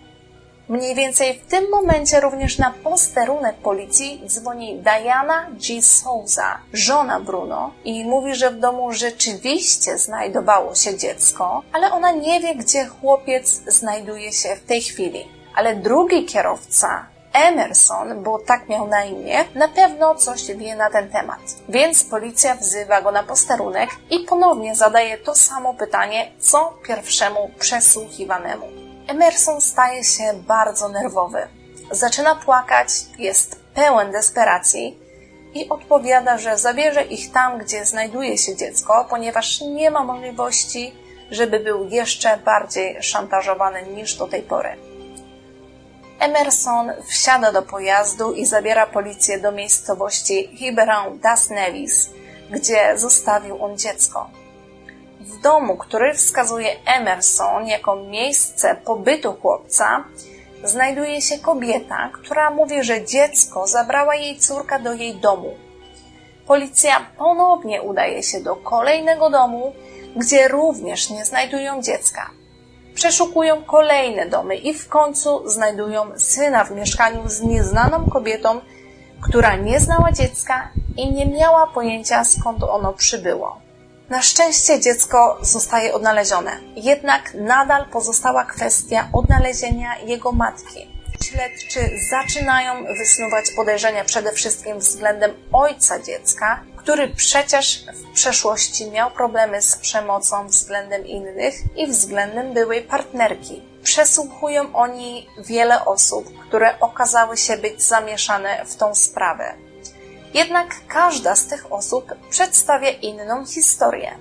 Mniej 0.69 0.95
więcej 0.95 1.39
w 1.39 1.51
tym 1.51 1.71
momencie 1.71 2.21
również 2.21 2.59
na 2.59 2.71
posterunek 2.71 3.57
policji 3.57 4.23
dzwoni 4.27 4.79
Diana 4.79 5.47
G. 5.51 5.83
Souza, 5.83 6.59
żona 6.73 7.21
Bruno, 7.21 7.71
i 7.85 8.05
mówi, 8.05 8.35
że 8.35 8.51
w 8.51 8.61
domu 8.61 8.93
rzeczywiście 8.93 9.99
znajdowało 9.99 10.75
się 10.75 10.99
dziecko, 10.99 11.63
ale 11.73 11.93
ona 11.93 12.11
nie 12.13 12.41
wie, 12.41 12.55
gdzie 12.55 12.87
chłopiec 12.87 13.63
znajduje 13.67 14.33
się 14.33 14.57
w 14.57 14.67
tej 14.67 14.83
chwili. 14.83 15.29
Ale 15.55 15.77
drugi 15.77 16.25
kierowca, 16.25 17.07
Emerson, 17.37 18.23
bo 18.23 18.39
tak 18.39 18.69
miał 18.69 18.89
na 18.89 19.05
imię, 19.05 19.45
na 19.55 19.69
pewno 19.69 20.15
coś 20.15 20.47
wie 20.47 20.77
na 20.77 20.91
ten 20.91 21.11
temat. 21.11 21.41
Więc 21.69 22.05
policja 22.05 22.55
wzywa 22.55 23.03
go 23.03 23.13
na 23.13 23.23
posterunek 23.23 23.91
i 24.11 24.21
ponownie 24.21 24.75
zadaje 24.75 25.19
to 25.19 25.35
samo 25.35 25.75
pytanie, 25.75 26.33
co 26.39 26.79
pierwszemu 26.87 27.51
przesłuchiwanemu. 27.59 28.67
Emerson 29.09 29.61
staje 29.61 30.05
się 30.05 30.33
bardzo 30.35 30.89
nerwowy. 30.89 31.49
Zaczyna 31.91 32.35
płakać, 32.35 32.89
jest 33.19 33.61
pełen 33.75 34.13
desperacji 34.13 34.99
i 35.55 35.69
odpowiada, 35.69 36.39
że 36.39 36.59
zabierze 36.59 37.03
ich 37.03 37.33
tam, 37.33 37.59
gdzie 37.59 37.85
znajduje 37.85 38.39
się 38.39 38.57
dziecko, 38.57 39.07
ponieważ 39.11 39.61
nie 39.61 39.91
ma 39.91 40.05
możliwości, 40.05 40.95
żeby 41.31 41.61
był 41.61 41.89
jeszcze 41.89 42.37
bardziej 42.37 43.03
szantażowany 43.03 43.83
niż 43.83 44.15
do 44.15 44.27
tej 44.27 44.43
pory. 44.43 44.96
Emerson 46.19 46.93
wsiada 47.07 47.53
do 47.53 47.63
pojazdu 47.63 48.33
i 48.33 48.47
zabiera 48.47 48.87
policję 48.87 49.41
do 49.41 49.53
miejscowości 49.53 50.51
Hiberão 50.61 51.19
das 51.19 51.51
Neves, 51.51 52.11
gdzie 52.51 52.99
zostawił 52.99 53.65
on 53.65 53.79
dziecko. 53.79 54.31
W 55.21 55.41
domu, 55.41 55.77
który 55.77 56.15
wskazuje 56.15 56.77
Emerson 56.87 57.67
jako 57.67 57.97
miejsce 57.97 58.77
pobytu 58.85 59.33
chłopca, 59.33 60.05
znajduje 60.65 61.23
się 61.23 61.39
kobieta, 61.39 62.11
która 62.13 62.51
mówi, 62.51 62.83
że 62.83 63.05
dziecko 63.05 63.67
zabrała 63.67 64.15
jej 64.15 64.39
córka 64.39 64.79
do 64.79 64.93
jej 64.95 65.15
domu. 65.15 65.55
Policja 66.47 67.07
ponownie 67.19 67.83
udaje 67.83 68.23
się 68.23 68.41
do 68.41 68.57
kolejnego 68.57 69.31
domu, 69.31 69.73
gdzie 70.17 70.49
również 70.49 71.11
nie 71.11 71.25
znajdują 71.25 71.83
dziecka 71.83 72.31
przeszukują 72.97 73.65
kolejne 73.65 74.27
domy 74.27 74.57
i 74.57 74.75
w 74.75 74.89
końcu 74.89 75.49
znajdują 75.49 76.19
syna 76.19 76.65
w 76.65 76.71
mieszkaniu 76.71 77.29
z 77.29 77.41
nieznaną 77.43 78.11
kobietą, 78.11 78.61
która 79.29 79.57
nie 79.57 79.81
znała 79.81 80.13
dziecka 80.13 80.71
i 80.97 81.13
nie 81.13 81.27
miała 81.27 81.67
pojęcia 81.67 82.25
skąd 82.25 82.63
ono 82.63 82.93
przybyło. 82.93 83.61
Na 84.09 84.23
szczęście 84.23 84.81
dziecko 84.81 85.39
zostaje 85.43 85.95
odnalezione, 85.95 86.51
jednak 86.77 87.35
nadal 87.35 87.87
pozostała 87.89 88.45
kwestia 88.45 89.09
odnalezienia 89.13 89.99
jego 89.99 90.33
matki. 90.33 90.96
Śledczy 91.31 91.81
zaczynają 92.11 92.85
wysnuwać 92.85 93.45
podejrzenia 93.57 94.05
przede 94.05 94.33
wszystkim 94.33 94.79
względem 94.79 95.35
ojca 95.53 96.03
dziecka, 96.03 96.65
który 96.77 97.09
przecież 97.09 97.85
w 97.95 98.13
przeszłości 98.15 98.91
miał 98.91 99.11
problemy 99.11 99.63
z 99.63 99.77
przemocą 99.77 100.47
względem 100.47 101.07
innych 101.07 101.55
i 101.77 101.87
względem 101.87 102.55
byłej 102.55 102.83
partnerki. 102.83 103.63
Przesłuchują 103.83 104.77
oni 104.77 105.29
wiele 105.39 105.85
osób, 105.85 106.39
które 106.49 106.81
okazały 106.81 107.37
się 107.37 107.57
być 107.57 107.83
zamieszane 107.83 108.65
w 108.67 108.77
tą 108.77 108.95
sprawę. 108.95 109.55
Jednak 110.35 110.75
każda 110.89 111.37
z 111.37 111.47
tych 111.47 111.73
osób 111.73 112.15
przedstawia 112.31 112.91
inną 112.91 113.47
historię. 113.47 114.19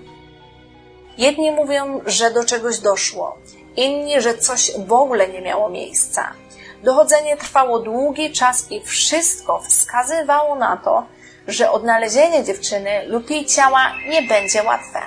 Jedni 1.18 1.52
mówią, 1.52 2.02
że 2.06 2.32
do 2.32 2.46
czegoś 2.46 2.80
doszło, 2.80 3.38
inni, 3.76 4.22
że 4.22 4.38
coś 4.38 4.72
w 4.88 4.94
ogóle 4.94 5.28
nie 5.28 5.42
miało 5.42 5.70
miejsca. 5.70 6.45
Dochodzenie 6.86 7.38
trwało 7.38 7.80
długi 7.80 8.32
czas 8.32 8.72
i 8.72 8.82
wszystko 8.82 9.60
wskazywało 9.60 10.56
na 10.56 10.78
to, 10.78 11.06
że 11.48 11.72
odnalezienie 11.72 12.44
dziewczyny 12.44 13.06
lub 13.08 13.30
jej 13.30 13.46
ciała 13.46 13.92
nie 14.10 14.22
będzie 14.22 14.64
łatwe. 14.64 15.00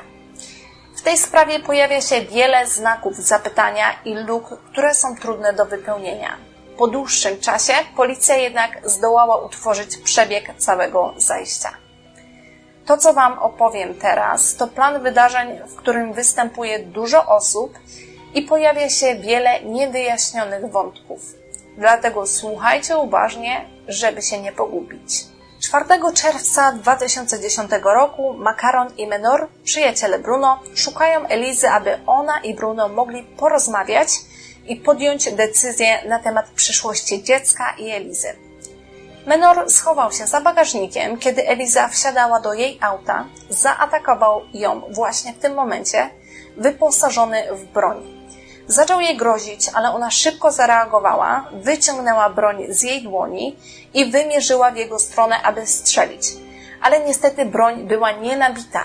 W 0.96 1.02
tej 1.02 1.18
sprawie 1.18 1.60
pojawia 1.60 2.00
się 2.00 2.20
wiele 2.20 2.66
znaków 2.66 3.16
zapytania 3.16 3.84
i 4.04 4.14
luk, 4.14 4.44
które 4.72 4.94
są 4.94 5.16
trudne 5.16 5.52
do 5.52 5.66
wypełnienia. 5.66 6.36
Po 6.78 6.86
dłuższym 6.86 7.40
czasie 7.40 7.72
policja 7.96 8.36
jednak 8.36 8.80
zdołała 8.84 9.36
utworzyć 9.36 9.96
przebieg 9.96 10.56
całego 10.56 11.14
zajścia. 11.16 11.70
To, 12.86 12.96
co 12.96 13.12
Wam 13.12 13.38
opowiem 13.38 13.94
teraz, 13.94 14.56
to 14.56 14.66
plan 14.66 15.02
wydarzeń, 15.02 15.58
w 15.68 15.76
którym 15.76 16.12
występuje 16.12 16.78
dużo 16.78 17.26
osób 17.26 17.78
i 18.34 18.42
pojawia 18.42 18.90
się 18.90 19.14
wiele 19.14 19.60
niewyjaśnionych 19.60 20.70
wątków. 20.70 21.38
Dlatego 21.78 22.26
słuchajcie 22.26 22.96
uważnie, 22.96 23.64
żeby 23.88 24.22
się 24.22 24.40
nie 24.40 24.52
pogubić. 24.52 25.24
4 25.60 25.84
czerwca 26.14 26.72
2010 26.72 27.70
roku 27.82 28.34
Makaron 28.34 28.88
i 28.96 29.06
Menor, 29.06 29.48
przyjaciele 29.64 30.18
Bruno, 30.18 30.60
szukają 30.74 31.26
Elizy, 31.26 31.68
aby 31.68 31.98
ona 32.06 32.40
i 32.40 32.54
Bruno 32.54 32.88
mogli 32.88 33.22
porozmawiać 33.22 34.08
i 34.66 34.76
podjąć 34.76 35.32
decyzję 35.32 36.08
na 36.08 36.18
temat 36.18 36.48
przyszłości 36.50 37.22
dziecka 37.22 37.74
i 37.78 37.90
Elizy. 37.90 38.28
Menor 39.26 39.70
schował 39.70 40.12
się 40.12 40.26
za 40.26 40.40
bagażnikiem, 40.40 41.18
kiedy 41.18 41.48
Eliza 41.48 41.88
wsiadała 41.88 42.40
do 42.40 42.54
jej 42.54 42.78
auta, 42.80 43.24
zaatakował 43.50 44.42
ją 44.54 44.82
właśnie 44.90 45.32
w 45.32 45.38
tym 45.38 45.54
momencie, 45.54 46.10
wyposażony 46.56 47.42
w 47.52 47.64
broń. 47.64 48.17
Zaczął 48.68 49.00
jej 49.00 49.16
grozić, 49.16 49.70
ale 49.74 49.92
ona 49.92 50.10
szybko 50.10 50.52
zareagowała, 50.52 51.44
wyciągnęła 51.52 52.30
broń 52.30 52.64
z 52.68 52.82
jej 52.82 53.02
dłoni 53.02 53.56
i 53.94 54.10
wymierzyła 54.10 54.70
w 54.70 54.76
jego 54.76 54.98
stronę, 54.98 55.42
aby 55.42 55.66
strzelić. 55.66 56.26
Ale 56.82 57.00
niestety 57.00 57.44
broń 57.44 57.86
była 57.86 58.10
nienabita. 58.12 58.84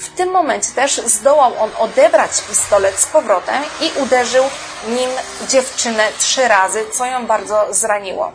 W 0.00 0.16
tym 0.16 0.30
momencie 0.30 0.70
też 0.74 0.96
zdołał 0.96 1.52
on 1.60 1.70
odebrać 1.78 2.30
pistolet 2.48 2.98
z 2.98 3.06
powrotem 3.06 3.62
i 3.80 4.02
uderzył 4.02 4.44
nim 4.88 5.10
dziewczynę 5.48 6.04
trzy 6.18 6.48
razy, 6.48 6.84
co 6.92 7.04
ją 7.06 7.26
bardzo 7.26 7.66
zraniło. 7.70 8.32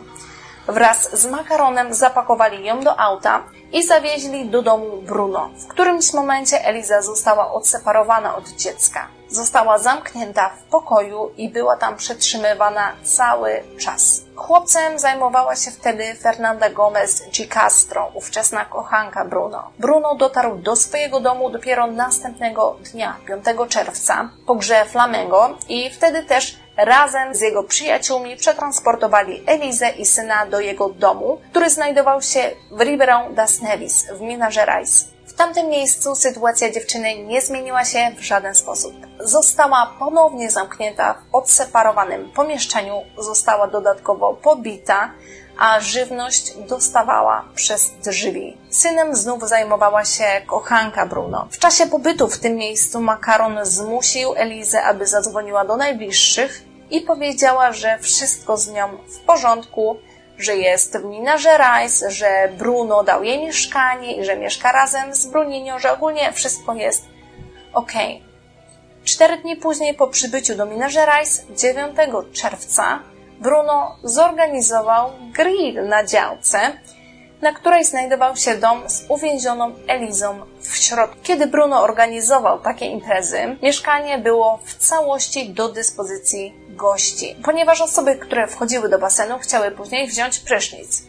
Wraz 0.66 1.20
z 1.20 1.26
makaronem 1.26 1.94
zapakowali 1.94 2.64
ją 2.64 2.80
do 2.80 3.00
auta 3.00 3.42
i 3.72 3.82
zawieźli 3.82 4.50
do 4.50 4.62
domu 4.62 5.02
Bruno. 5.02 5.50
W 5.58 5.66
którymś 5.66 6.12
momencie 6.12 6.64
Eliza 6.64 7.02
została 7.02 7.52
odseparowana 7.52 8.36
od 8.36 8.48
dziecka. 8.48 9.08
Została 9.32 9.78
zamknięta 9.78 10.48
w 10.48 10.62
pokoju 10.62 11.30
i 11.36 11.48
była 11.48 11.76
tam 11.76 11.96
przetrzymywana 11.96 12.92
cały 13.02 13.62
czas. 13.78 14.22
Chłopcem 14.36 14.98
zajmowała 14.98 15.56
się 15.56 15.70
wtedy 15.70 16.14
Fernanda 16.14 16.70
Gomez 16.70 17.22
G. 17.36 17.46
Castro, 17.46 18.10
ówczesna 18.14 18.64
kochanka 18.64 19.24
Bruno. 19.24 19.70
Bruno 19.78 20.14
dotarł 20.14 20.56
do 20.56 20.76
swojego 20.76 21.20
domu 21.20 21.50
dopiero 21.50 21.86
następnego 21.86 22.76
dnia, 22.92 23.16
5 23.26 23.68
czerwca, 23.68 24.30
po 24.46 24.54
grze 24.54 24.84
Flamengo 24.84 25.58
i 25.68 25.90
wtedy 25.90 26.22
też 26.22 26.56
razem 26.76 27.34
z 27.34 27.40
jego 27.40 27.62
przyjaciółmi 27.62 28.36
przetransportowali 28.36 29.42
Elizę 29.46 29.90
i 29.90 30.06
syna 30.06 30.46
do 30.46 30.60
jego 30.60 30.88
domu, 30.88 31.38
który 31.50 31.70
znajdował 31.70 32.22
się 32.22 32.50
w 32.70 32.78
Ribeirão 32.78 33.34
das 33.34 33.60
Neves 33.60 34.06
w 34.12 34.20
Minas 34.20 34.54
Gerais. 34.54 35.08
W 35.32 35.34
tamtym 35.34 35.68
miejscu 35.68 36.14
sytuacja 36.14 36.72
dziewczyny 36.72 37.24
nie 37.24 37.40
zmieniła 37.40 37.84
się 37.84 38.10
w 38.16 38.20
żaden 38.20 38.54
sposób. 38.54 38.94
Została 39.20 39.94
ponownie 39.98 40.50
zamknięta 40.50 41.14
w 41.14 41.34
odseparowanym 41.34 42.30
pomieszczeniu, 42.30 43.02
została 43.18 43.66
dodatkowo 43.66 44.34
pobita, 44.34 45.10
a 45.58 45.80
żywność 45.80 46.54
dostawała 46.68 47.44
przez 47.54 47.90
drzwi. 48.04 48.56
Synem 48.70 49.16
znów 49.16 49.48
zajmowała 49.48 50.04
się 50.04 50.24
kochanka 50.46 51.06
Bruno. 51.06 51.48
W 51.50 51.58
czasie 51.58 51.86
pobytu 51.86 52.28
w 52.28 52.38
tym 52.38 52.56
miejscu 52.56 53.00
makaron 53.00 53.58
zmusił 53.62 54.34
Elizę, 54.36 54.82
aby 54.82 55.06
zadzwoniła 55.06 55.64
do 55.64 55.76
najbliższych 55.76 56.62
i 56.90 57.00
powiedziała, 57.00 57.72
że 57.72 57.98
wszystko 57.98 58.56
z 58.56 58.68
nią 58.68 58.88
w 59.08 59.18
porządku, 59.18 59.96
że 60.42 60.56
jest 60.56 60.98
w 60.98 61.04
Minas 61.04 61.42
Gerais, 61.42 62.04
że 62.08 62.48
Bruno 62.58 63.04
dał 63.04 63.24
jej 63.24 63.38
mieszkanie 63.38 64.16
i 64.16 64.24
że 64.24 64.36
mieszka 64.36 64.72
razem 64.72 65.14
z 65.14 65.26
Bruninio, 65.26 65.78
że 65.78 65.92
ogólnie 65.92 66.32
wszystko 66.32 66.74
jest 66.74 67.04
ok. 67.72 67.92
Cztery 69.04 69.36
dni 69.36 69.56
później 69.56 69.94
po 69.94 70.06
przybyciu 70.06 70.54
do 70.54 70.66
Minas 70.66 70.94
Gerais, 70.94 71.46
9 71.56 71.96
czerwca, 72.32 72.98
Bruno 73.40 73.96
zorganizował 74.02 75.10
grill 75.32 75.88
na 75.88 76.04
działce, 76.04 76.58
na 77.42 77.52
której 77.52 77.84
znajdował 77.84 78.36
się 78.36 78.54
dom 78.54 78.90
z 78.90 79.04
uwięzioną 79.08 79.72
Elizą 79.86 80.40
w 80.60 80.76
środku. 80.76 81.16
Kiedy 81.22 81.46
Bruno 81.46 81.82
organizował 81.82 82.60
takie 82.60 82.86
imprezy, 82.86 83.56
mieszkanie 83.62 84.18
było 84.18 84.58
w 84.64 84.74
całości 84.74 85.50
do 85.50 85.68
dyspozycji 85.68 86.54
gości, 86.82 87.36
ponieważ 87.44 87.80
osoby, 87.80 88.16
które 88.16 88.46
wchodziły 88.46 88.88
do 88.88 88.98
basenu, 88.98 89.38
chciały 89.38 89.70
później 89.70 90.08
wziąć 90.08 90.38
prysznic. 90.38 91.02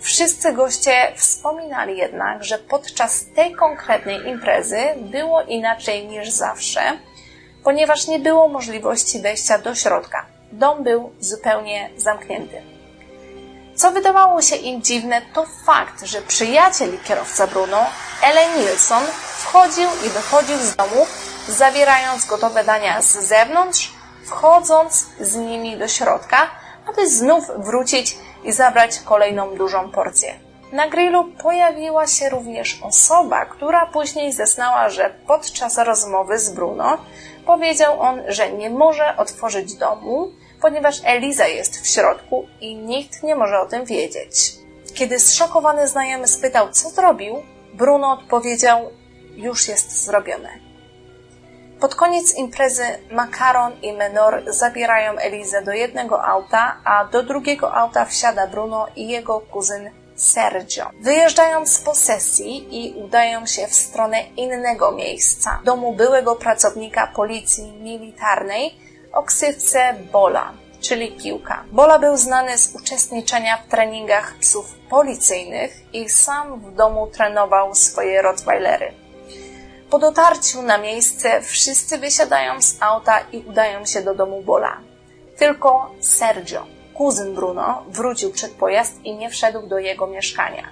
Wszyscy 0.00 0.52
goście 0.52 0.92
wspominali 1.16 1.98
jednak, 1.98 2.44
że 2.44 2.58
podczas 2.58 3.24
tej 3.36 3.54
konkretnej 3.54 4.28
imprezy 4.28 4.80
było 4.96 5.42
inaczej 5.42 6.06
niż 6.08 6.30
zawsze, 6.30 6.80
ponieważ 7.64 8.06
nie 8.06 8.18
było 8.18 8.48
możliwości 8.48 9.20
wejścia 9.20 9.58
do 9.58 9.74
środka. 9.74 10.26
Dom 10.52 10.84
był 10.84 11.12
zupełnie 11.20 11.90
zamknięty. 11.96 12.62
Co 13.76 13.90
wydawało 13.90 14.42
się 14.42 14.56
im 14.56 14.82
dziwne, 14.82 15.22
to 15.34 15.46
fakt, 15.66 16.06
że 16.06 16.22
przyjaciel 16.22 16.98
kierowca 17.04 17.46
Bruno, 17.46 17.86
Ellen 18.22 18.58
Nilsson, 18.58 19.04
wchodził 19.38 19.88
i 20.06 20.08
wychodził 20.08 20.58
z 20.58 20.76
domu, 20.76 21.06
zabierając 21.48 22.26
gotowe 22.26 22.64
dania 22.64 23.02
z 23.02 23.12
zewnątrz, 23.12 23.93
wchodząc 24.26 25.06
z 25.20 25.36
nimi 25.36 25.76
do 25.76 25.88
środka, 25.88 26.50
aby 26.86 27.08
znów 27.08 27.44
wrócić 27.58 28.18
i 28.44 28.52
zabrać 28.52 29.00
kolejną 29.00 29.56
dużą 29.56 29.90
porcję. 29.90 30.34
Na 30.72 30.88
grillu 30.88 31.24
pojawiła 31.24 32.06
się 32.06 32.28
również 32.28 32.78
osoba, 32.82 33.44
która 33.44 33.86
później 33.86 34.32
zeznała, 34.32 34.88
że 34.88 35.14
podczas 35.26 35.78
rozmowy 35.78 36.38
z 36.38 36.50
Bruno 36.50 36.98
powiedział 37.46 38.00
on, 38.00 38.22
że 38.28 38.52
nie 38.52 38.70
może 38.70 39.16
otworzyć 39.16 39.74
domu, 39.74 40.30
ponieważ 40.60 41.00
Eliza 41.04 41.46
jest 41.46 41.80
w 41.80 41.86
środku 41.86 42.46
i 42.60 42.76
nikt 42.76 43.22
nie 43.22 43.36
może 43.36 43.60
o 43.60 43.66
tym 43.66 43.84
wiedzieć. 43.84 44.52
Kiedy 44.94 45.18
zszokowany 45.18 45.88
znajomy 45.88 46.28
spytał, 46.28 46.70
co 46.70 46.90
zrobił, 46.90 47.42
Bruno 47.74 48.12
odpowiedział, 48.12 48.90
już 49.36 49.68
jest 49.68 50.04
zrobione. 50.04 50.63
Pod 51.84 51.94
koniec 51.94 52.34
imprezy 52.34 52.84
Makaron 53.10 53.72
i 53.82 53.92
Menor 53.92 54.42
zabierają 54.46 55.18
Elizę 55.18 55.62
do 55.62 55.72
jednego 55.72 56.24
auta, 56.24 56.76
a 56.84 57.04
do 57.04 57.22
drugiego 57.22 57.74
auta 57.74 58.04
wsiada 58.04 58.46
Bruno 58.46 58.86
i 58.96 59.08
jego 59.08 59.40
kuzyn 59.40 59.90
Sergio. 60.16 60.90
Wyjeżdżają 61.00 61.66
z 61.66 61.78
posesji 61.78 62.66
i 62.70 63.04
udają 63.04 63.46
się 63.46 63.66
w 63.66 63.74
stronę 63.74 64.22
innego 64.36 64.92
miejsca, 64.92 65.60
domu 65.64 65.92
byłego 65.92 66.36
pracownika 66.36 67.12
policji 67.16 67.72
militarnej, 67.72 68.74
o 69.12 69.24
Bola, 70.12 70.52
czyli 70.80 71.12
piłka. 71.12 71.64
Bola 71.72 71.98
był 71.98 72.16
znany 72.16 72.58
z 72.58 72.74
uczestniczenia 72.74 73.56
w 73.56 73.70
treningach 73.70 74.34
psów 74.40 74.74
policyjnych 74.90 75.94
i 75.94 76.08
sam 76.08 76.60
w 76.60 76.74
domu 76.74 77.06
trenował 77.06 77.74
swoje 77.74 78.22
Rottweilery. 78.22 79.03
Po 79.94 79.98
dotarciu 79.98 80.62
na 80.62 80.78
miejsce 80.78 81.42
wszyscy 81.42 81.98
wysiadają 81.98 82.62
z 82.62 82.76
auta 82.80 83.20
i 83.32 83.38
udają 83.38 83.86
się 83.86 84.02
do 84.02 84.14
domu 84.14 84.42
Bola. 84.42 84.80
Tylko 85.36 85.90
Sergio, 86.00 86.66
kuzyn 86.94 87.34
Bruno, 87.34 87.84
wrócił 87.88 88.32
przed 88.32 88.52
pojazd 88.52 89.04
i 89.04 89.16
nie 89.16 89.30
wszedł 89.30 89.66
do 89.66 89.78
jego 89.78 90.06
mieszkania. 90.06 90.62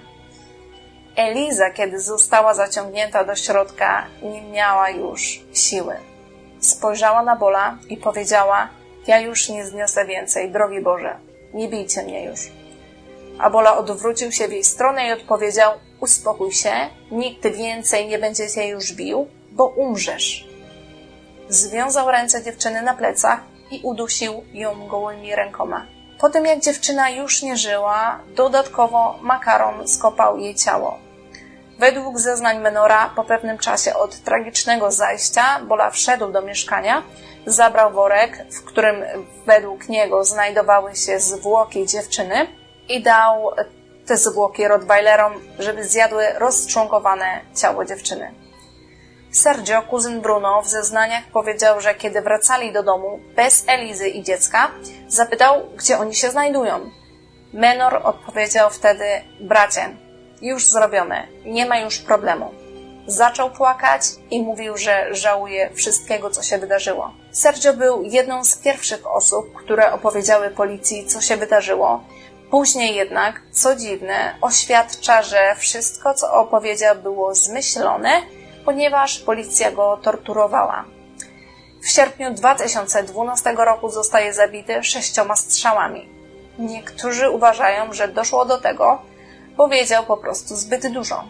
Eliza, 1.15 1.71
kiedy 1.71 1.99
została 1.99 2.53
zaciągnięta 2.53 3.23
do 3.23 3.35
środka, 3.35 4.05
nie 4.21 4.41
miała 4.41 4.89
już 4.89 5.41
siły 5.53 5.95
spojrzała 6.59 7.23
na 7.23 7.35
Bola 7.35 7.77
i 7.89 7.97
powiedziała: 7.97 8.69
Ja 9.07 9.19
już 9.19 9.49
nie 9.49 9.65
zniosę 9.65 10.05
więcej, 10.05 10.51
drogi 10.51 10.81
Boże, 10.81 11.17
nie 11.53 11.67
bijcie 11.67 12.03
mnie 12.03 12.25
już. 12.25 12.39
A 13.39 13.49
Bola 13.49 13.77
odwrócił 13.77 14.31
się 14.31 14.47
w 14.47 14.51
jej 14.51 14.63
stronę 14.63 15.07
i 15.07 15.11
odpowiedział: 15.11 15.71
Uspokój 16.03 16.51
się, 16.51 16.73
nikt 17.11 17.47
więcej 17.47 18.07
nie 18.07 18.19
będzie 18.19 18.49
cię 18.49 18.67
już 18.67 18.93
bił, 18.93 19.27
bo 19.51 19.65
umrzesz. 19.65 20.47
Związał 21.49 22.11
ręce 22.11 22.43
dziewczyny 22.43 22.81
na 22.81 22.93
plecach 22.93 23.39
i 23.71 23.81
udusił 23.83 24.43
ją 24.53 24.87
gołymi 24.87 25.35
rękoma. 25.35 25.85
Po 26.19 26.29
tym 26.29 26.45
jak 26.45 26.59
dziewczyna 26.59 27.09
już 27.09 27.41
nie 27.43 27.57
żyła, 27.57 28.19
dodatkowo 28.35 29.19
makaron 29.21 29.87
skopał 29.87 30.37
jej 30.37 30.55
ciało. 30.55 30.97
Według 31.79 32.19
zeznań 32.19 32.59
Menora, 32.59 33.09
po 33.15 33.23
pewnym 33.23 33.57
czasie 33.57 33.93
od 33.93 34.19
tragicznego 34.19 34.91
zajścia, 34.91 35.59
Bola 35.67 35.89
wszedł 35.89 36.31
do 36.31 36.41
mieszkania, 36.41 37.03
zabrał 37.45 37.91
worek, 37.91 38.45
w 38.51 38.63
którym 38.63 39.03
według 39.45 39.89
niego 39.89 40.23
znajdowały 40.23 40.95
się 40.95 41.19
zwłoki 41.19 41.87
dziewczyny 41.87 42.47
i 42.89 43.03
dał 43.03 43.51
te 44.07 44.17
zwłoki 44.17 44.67
Rottweilerom, 44.67 45.33
żeby 45.59 45.83
zjadły 45.83 46.25
rozczłonkowane 46.37 47.41
ciało 47.55 47.85
dziewczyny. 47.85 48.33
Sergio, 49.31 49.81
kuzyn 49.81 50.21
Bruno, 50.21 50.61
w 50.61 50.67
zeznaniach 50.67 51.23
powiedział, 51.33 51.81
że 51.81 51.95
kiedy 51.95 52.21
wracali 52.21 52.73
do 52.73 52.83
domu 52.83 53.19
bez 53.35 53.63
Elizy 53.67 54.09
i 54.09 54.23
dziecka, 54.23 54.71
zapytał, 55.07 55.69
gdzie 55.77 55.97
oni 55.97 56.15
się 56.15 56.29
znajdują. 56.29 56.89
Menor 57.53 58.01
odpowiedział 58.03 58.69
wtedy, 58.69 59.05
bracie, 59.39 59.95
już 60.41 60.65
zrobione, 60.65 61.27
nie 61.45 61.65
ma 61.65 61.79
już 61.79 61.99
problemu. 61.99 62.51
Zaczął 63.07 63.51
płakać 63.51 64.01
i 64.31 64.41
mówił, 64.41 64.77
że 64.77 65.15
żałuje 65.15 65.69
wszystkiego, 65.73 66.29
co 66.29 66.43
się 66.43 66.57
wydarzyło. 66.57 67.13
Sergio 67.31 67.73
był 67.73 68.03
jedną 68.03 68.43
z 68.43 68.55
pierwszych 68.55 69.11
osób, 69.11 69.53
które 69.55 69.91
opowiedziały 69.91 70.49
policji, 70.49 71.05
co 71.05 71.21
się 71.21 71.37
wydarzyło. 71.37 72.03
Później 72.53 72.95
jednak, 72.95 73.41
co 73.51 73.75
dziwne, 73.75 74.35
oświadcza, 74.41 75.21
że 75.21 75.55
wszystko, 75.57 76.13
co 76.13 76.33
opowiedział, 76.33 76.95
było 76.95 77.35
zmyślone, 77.35 78.21
ponieważ 78.65 79.19
policja 79.19 79.71
go 79.71 79.97
torturowała. 79.97 80.85
W 81.83 81.89
sierpniu 81.89 82.33
2012 82.33 83.55
roku 83.57 83.89
zostaje 83.89 84.33
zabity 84.33 84.83
sześcioma 84.83 85.35
strzałami. 85.35 86.09
Niektórzy 86.59 87.29
uważają, 87.29 87.93
że 87.93 88.07
doszło 88.07 88.45
do 88.45 88.57
tego, 88.57 89.01
bo 89.57 89.67
wiedział 89.67 90.05
po 90.05 90.17
prostu 90.17 90.55
zbyt 90.55 90.93
dużo. 90.93 91.23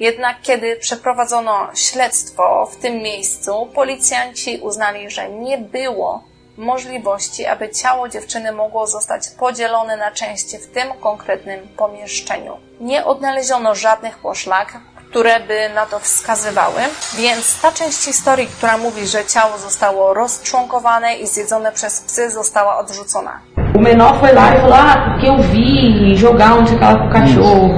Jednak 0.00 0.36
kiedy 0.42 0.76
przeprowadzono 0.76 1.68
śledztwo 1.74 2.66
w 2.66 2.76
tym 2.76 2.96
miejscu, 2.96 3.70
policjanci 3.74 4.58
uznali, 4.62 5.10
że 5.10 5.28
nie 5.28 5.58
było 5.58 6.33
możliwości, 6.58 7.46
aby 7.46 7.68
ciało 7.68 8.08
dziewczyny 8.08 8.52
mogło 8.52 8.86
zostać 8.86 9.22
podzielone 9.38 9.96
na 9.96 10.10
części 10.10 10.58
w 10.58 10.66
tym 10.74 10.88
konkretnym 11.00 11.60
pomieszczeniu. 11.76 12.56
Nie 12.80 13.04
odnaleziono 13.04 13.74
żadnych 13.74 14.18
poszlak, 14.18 14.78
które 15.10 15.40
by 15.40 15.74
na 15.74 15.86
to 15.86 15.98
wskazywały, 15.98 16.80
więc 17.18 17.60
ta 17.62 17.72
część 17.72 18.04
historii, 18.04 18.46
która 18.46 18.78
mówi, 18.78 19.06
że 19.06 19.24
ciało 19.24 19.58
zostało 19.58 20.14
rozczłonkowane 20.14 21.14
i 21.16 21.26
zjedzone 21.26 21.72
przez 21.72 22.00
psy, 22.00 22.30
została 22.30 22.78
odrzucona. 22.78 23.40
O 23.76 23.80
menor 23.80 24.12
foi 24.20 24.32
lá 24.32 24.54
e 24.54 24.60
falou, 24.60 24.74
ah, 24.76 24.96
porque 25.06 25.26
eu 25.28 25.42
vi 25.42 26.16
jogar 26.16 26.52
onde 26.58 26.70
ficava 26.70 26.98
com 26.98 27.08
o 27.08 27.12
cachorro. 27.12 27.68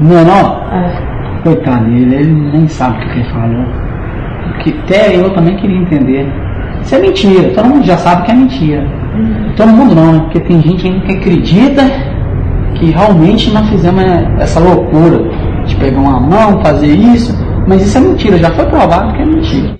Menor, 0.00 0.46
É. 0.72 1.42
coitado 1.44 1.84
dele, 1.84 2.14
ele 2.16 2.32
nem 2.52 2.68
sabe 2.68 2.96
o 2.96 3.00
que, 3.00 3.06
que 3.12 3.20
ele 3.20 3.30
falou. 3.32 3.64
Porque 4.44 4.70
até 4.84 5.16
eu 5.16 5.34
também 5.34 5.56
queria 5.56 5.78
entender. 5.78 6.26
Isso 6.82 6.94
é 6.94 6.98
mentira, 6.98 7.54
todo 7.54 7.68
mundo 7.68 7.86
já 7.86 7.98
sabe 7.98 8.24
que 8.24 8.30
é 8.30 8.34
mentira. 8.34 8.82
Todo 9.56 9.68
mundo 9.68 9.94
não, 9.94 10.12
né? 10.12 10.20
Porque 10.20 10.40
tem 10.40 10.62
gente 10.62 10.82
que 10.82 11.12
acredita 11.12 11.82
que 12.78 12.90
realmente 12.90 13.50
nós 13.50 13.68
fizemos 13.68 14.04
essa 14.40 14.60
loucura 14.60 15.18
de 15.66 15.76
pegar 15.76 15.98
uma 15.98 16.20
mão, 16.20 16.62
fazer 16.62 16.94
isso, 16.94 17.32
mas 17.68 17.82
isso 17.82 17.98
é 17.98 18.00
mentira, 18.00 18.38
já 18.38 18.50
foi 18.52 18.66
provado 18.66 19.12
que 19.12 19.22
é 19.22 19.26
mentira. 19.26 19.78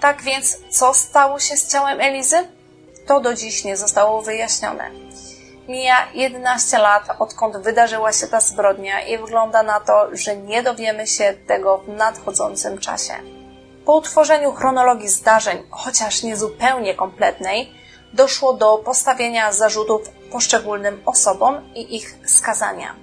Tak 0.00 0.22
więc, 0.22 0.58
co 0.70 0.94
stało 0.94 1.38
się 1.38 1.56
z 1.56 1.72
ciałem 1.72 2.00
Elizy? 2.00 2.36
To 3.06 3.20
do 3.20 3.34
dziś 3.34 3.64
nie 3.64 3.76
zostało 3.76 4.22
wyjaśnione. 4.22 4.84
Mija 5.68 5.96
11 6.14 6.78
lat, 6.78 7.02
odkąd 7.18 7.56
wydarzyła 7.56 8.12
się 8.12 8.26
ta 8.26 8.40
zbrodnia 8.40 9.00
i 9.00 9.18
wygląda 9.18 9.62
na 9.62 9.80
to, 9.80 10.08
że 10.12 10.36
nie 10.36 10.62
dowiemy 10.62 11.06
się 11.06 11.34
tego 11.46 11.78
w 11.78 11.88
nadchodzącym 11.88 12.78
czasie. 12.78 13.12
Po 13.84 13.96
utworzeniu 13.96 14.52
chronologii 14.52 15.08
zdarzeń, 15.08 15.62
chociaż 15.70 16.22
nie 16.22 16.36
zupełnie 16.36 16.94
kompletnej, 16.94 17.72
doszło 18.12 18.52
do 18.52 18.78
postawienia 18.78 19.52
zarzutów 19.52 20.08
poszczególnym 20.32 21.02
osobom 21.06 21.74
i 21.74 21.96
ich 21.96 22.18
skazania. 22.26 22.94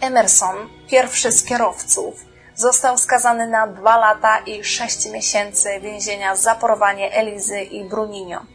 Emerson, 0.00 0.56
pierwszy 0.90 1.32
z 1.32 1.44
kierowców, 1.44 2.24
został 2.54 2.98
skazany 2.98 3.46
na 3.46 3.66
dwa 3.66 3.96
lata 3.96 4.38
i 4.38 4.64
sześć 4.64 5.06
miesięcy 5.06 5.80
więzienia 5.80 6.36
za 6.36 6.54
porwanie 6.54 7.12
Elizy 7.12 7.60
i 7.60 7.84
Bruninio. 7.84 8.53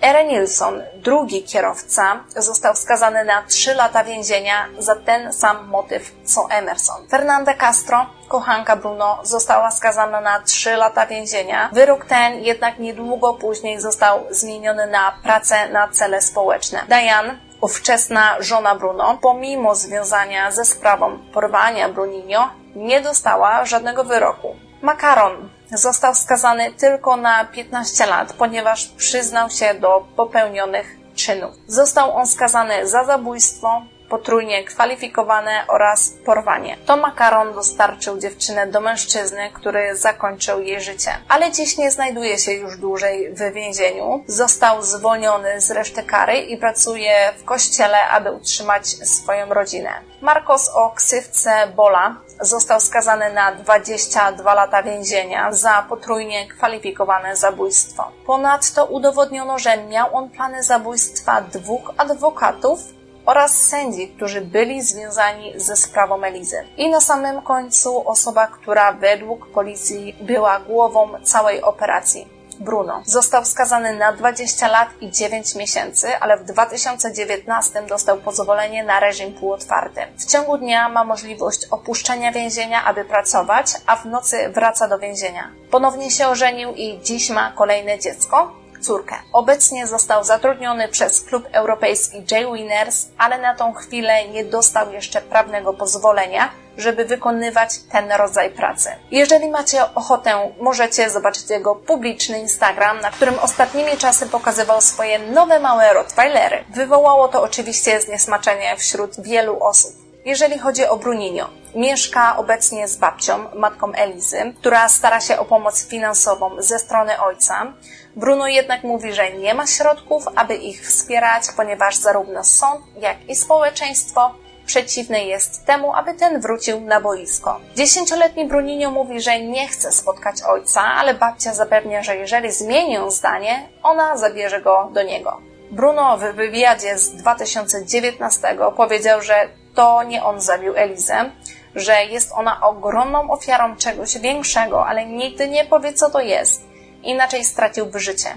Ere 0.00 0.24
Nilsson, 0.24 0.82
drugi 0.94 1.42
kierowca, 1.42 2.24
został 2.36 2.76
skazany 2.76 3.24
na 3.24 3.42
trzy 3.42 3.74
lata 3.74 4.04
więzienia 4.04 4.68
za 4.78 4.96
ten 4.96 5.32
sam 5.32 5.68
motyw 5.68 6.12
co 6.24 6.46
Emerson. 6.50 7.08
Fernanda 7.08 7.54
Castro, 7.54 8.06
kochanka 8.28 8.76
Bruno, 8.76 9.18
została 9.22 9.70
skazana 9.70 10.20
na 10.20 10.40
trzy 10.40 10.76
lata 10.76 11.06
więzienia. 11.06 11.70
Wyrok 11.72 12.04
ten 12.04 12.44
jednak 12.44 12.78
niedługo 12.78 13.34
później 13.34 13.80
został 13.80 14.20
zmieniony 14.30 14.86
na 14.86 15.12
pracę 15.22 15.68
na 15.68 15.88
cele 15.88 16.22
społeczne. 16.22 16.82
Diane, 16.88 17.38
ówczesna 17.60 18.36
żona 18.40 18.74
Bruno, 18.74 19.18
pomimo 19.22 19.74
związania 19.74 20.50
ze 20.52 20.64
sprawą 20.64 21.18
porwania 21.32 21.88
Bruninio, 21.88 22.48
nie 22.74 23.00
dostała 23.00 23.64
żadnego 23.64 24.04
wyroku. 24.04 24.56
Makaron 24.82 25.48
został 25.72 26.14
skazany 26.14 26.72
tylko 26.72 27.16
na 27.16 27.44
15 27.44 28.06
lat, 28.06 28.32
ponieważ 28.32 28.86
przyznał 28.86 29.50
się 29.50 29.74
do 29.74 30.06
popełnionych 30.16 30.96
czynów. 31.14 31.54
Został 31.66 32.16
on 32.16 32.26
skazany 32.26 32.88
za 32.88 33.04
zabójstwo, 33.04 33.82
potrójnie 34.08 34.64
kwalifikowane 34.64 35.64
oraz 35.68 36.10
porwanie. 36.24 36.76
To 36.86 36.96
Makaron 36.96 37.54
dostarczył 37.54 38.18
dziewczynę 38.18 38.66
do 38.66 38.80
mężczyzny, 38.80 39.50
który 39.54 39.96
zakończył 39.96 40.60
jej 40.60 40.80
życie. 40.80 41.10
Ale 41.28 41.52
dziś 41.52 41.78
nie 41.78 41.90
znajduje 41.90 42.38
się 42.38 42.52
już 42.52 42.78
dłużej 42.78 43.34
w 43.34 43.52
więzieniu. 43.52 44.24
Został 44.26 44.82
zwolniony 44.82 45.60
z 45.60 45.70
reszty 45.70 46.02
kary 46.02 46.38
i 46.38 46.56
pracuje 46.56 47.32
w 47.38 47.44
kościele, 47.44 48.08
aby 48.08 48.32
utrzymać 48.32 48.86
swoją 48.88 49.54
rodzinę. 49.54 49.90
Marcos 50.20 50.70
o 50.74 50.90
ksywce 50.90 51.66
Bola 51.76 52.16
został 52.40 52.80
skazany 52.80 53.32
na 53.32 53.54
22 53.54 54.54
lata 54.54 54.82
więzienia 54.82 55.52
za 55.52 55.86
potrójnie 55.88 56.48
kwalifikowane 56.48 57.36
zabójstwo. 57.36 58.12
Ponadto 58.26 58.84
udowodniono, 58.84 59.58
że 59.58 59.76
miał 59.76 60.16
on 60.16 60.30
plany 60.30 60.62
zabójstwa 60.62 61.40
dwóch 61.40 61.94
adwokatów 61.96 62.95
oraz 63.26 63.60
sędzi, 63.60 64.08
którzy 64.08 64.40
byli 64.40 64.82
związani 64.82 65.52
ze 65.56 65.76
sprawą 65.76 66.22
Elizy. 66.22 66.64
I 66.76 66.90
na 66.90 67.00
samym 67.00 67.42
końcu 67.42 68.08
osoba, 68.08 68.46
która 68.46 68.92
według 68.92 69.46
policji 69.46 70.16
była 70.20 70.60
głową 70.60 71.08
całej 71.22 71.62
operacji. 71.62 72.36
Bruno. 72.60 73.02
Został 73.04 73.44
skazany 73.44 73.96
na 73.96 74.12
20 74.12 74.68
lat 74.68 74.88
i 75.00 75.10
9 75.10 75.54
miesięcy, 75.54 76.16
ale 76.20 76.36
w 76.36 76.44
2019 76.44 77.82
dostał 77.82 78.18
pozwolenie 78.18 78.84
na 78.84 79.00
reżim 79.00 79.34
półotwarty. 79.34 80.00
W 80.18 80.24
ciągu 80.26 80.58
dnia 80.58 80.88
ma 80.88 81.04
możliwość 81.04 81.66
opuszczenia 81.70 82.32
więzienia, 82.32 82.84
aby 82.84 83.04
pracować, 83.04 83.72
a 83.86 83.96
w 83.96 84.04
nocy 84.04 84.48
wraca 84.48 84.88
do 84.88 84.98
więzienia. 84.98 85.50
Ponownie 85.70 86.10
się 86.10 86.28
ożenił 86.28 86.74
i 86.74 87.00
dziś 87.02 87.30
ma 87.30 87.52
kolejne 87.52 87.98
dziecko, 87.98 88.52
córkę. 88.86 89.14
Obecnie 89.32 89.86
został 89.86 90.24
zatrudniony 90.24 90.88
przez 90.88 91.20
klub 91.20 91.44
europejski 91.52 92.16
J-Winners, 92.30 93.06
ale 93.18 93.38
na 93.38 93.54
tą 93.54 93.72
chwilę 93.74 94.28
nie 94.28 94.44
dostał 94.44 94.92
jeszcze 94.92 95.20
prawnego 95.20 95.74
pozwolenia, 95.74 96.50
żeby 96.76 97.04
wykonywać 97.04 97.70
ten 97.92 98.12
rodzaj 98.12 98.50
pracy. 98.50 98.88
Jeżeli 99.10 99.50
macie 99.50 99.94
ochotę, 99.94 100.52
możecie 100.60 101.10
zobaczyć 101.10 101.50
jego 101.50 101.74
publiczny 101.74 102.38
Instagram, 102.38 103.00
na 103.00 103.10
którym 103.10 103.38
ostatnimi 103.38 103.96
czasy 103.96 104.26
pokazywał 104.26 104.80
swoje 104.80 105.18
nowe 105.18 105.60
małe 105.60 105.92
Rottweilery. 105.94 106.64
Wywołało 106.74 107.28
to 107.28 107.42
oczywiście 107.42 108.00
zniesmaczenie 108.00 108.76
wśród 108.76 109.20
wielu 109.20 109.62
osób. 109.62 110.05
Jeżeli 110.26 110.58
chodzi 110.58 110.86
o 110.86 110.96
Bruninio, 110.96 111.48
mieszka 111.74 112.36
obecnie 112.36 112.88
z 112.88 112.96
babcią, 112.96 113.32
matką 113.54 113.92
Elizy, 113.92 114.54
która 114.60 114.88
stara 114.88 115.20
się 115.20 115.38
o 115.38 115.44
pomoc 115.44 115.86
finansową 115.86 116.50
ze 116.58 116.78
strony 116.78 117.20
ojca. 117.20 117.72
Bruno 118.16 118.46
jednak 118.46 118.84
mówi, 118.84 119.12
że 119.12 119.32
nie 119.32 119.54
ma 119.54 119.66
środków, 119.66 120.24
aby 120.36 120.54
ich 120.54 120.86
wspierać, 120.86 121.42
ponieważ 121.56 121.96
zarówno 121.96 122.44
sąd, 122.44 122.80
jak 123.00 123.24
i 123.28 123.36
społeczeństwo 123.36 124.34
przeciwne 124.66 125.24
jest 125.24 125.66
temu, 125.66 125.94
aby 125.94 126.14
ten 126.14 126.40
wrócił 126.40 126.80
na 126.80 127.00
boisko. 127.00 127.60
Dziesięcioletni 127.76 128.44
Bruninio 128.44 128.90
mówi, 128.90 129.20
że 129.20 129.40
nie 129.40 129.68
chce 129.68 129.92
spotkać 129.92 130.42
ojca, 130.42 130.80
ale 130.82 131.14
babcia 131.14 131.54
zapewnia, 131.54 132.02
że 132.02 132.16
jeżeli 132.16 132.52
zmienią 132.52 133.10
zdanie, 133.10 133.68
ona 133.82 134.16
zabierze 134.16 134.60
go 134.60 134.90
do 134.92 135.02
niego. 135.02 135.40
Bruno 135.70 136.18
w 136.18 136.20
wywiadzie 136.20 136.98
z 136.98 137.10
2019 137.10 138.56
powiedział, 138.76 139.22
że 139.22 139.48
to 139.76 140.02
nie 140.02 140.24
on 140.24 140.40
zabił 140.40 140.76
Elizę, 140.76 141.30
że 141.74 142.04
jest 142.04 142.32
ona 142.32 142.60
ogromną 142.66 143.30
ofiarą 143.30 143.76
czegoś 143.76 144.18
większego, 144.18 144.86
ale 144.86 145.06
nigdy 145.06 145.48
nie 145.48 145.64
powie, 145.64 145.92
co 145.92 146.10
to 146.10 146.20
jest. 146.20 146.62
Inaczej 147.02 147.44
straciłby 147.44 148.00
życie. 148.00 148.36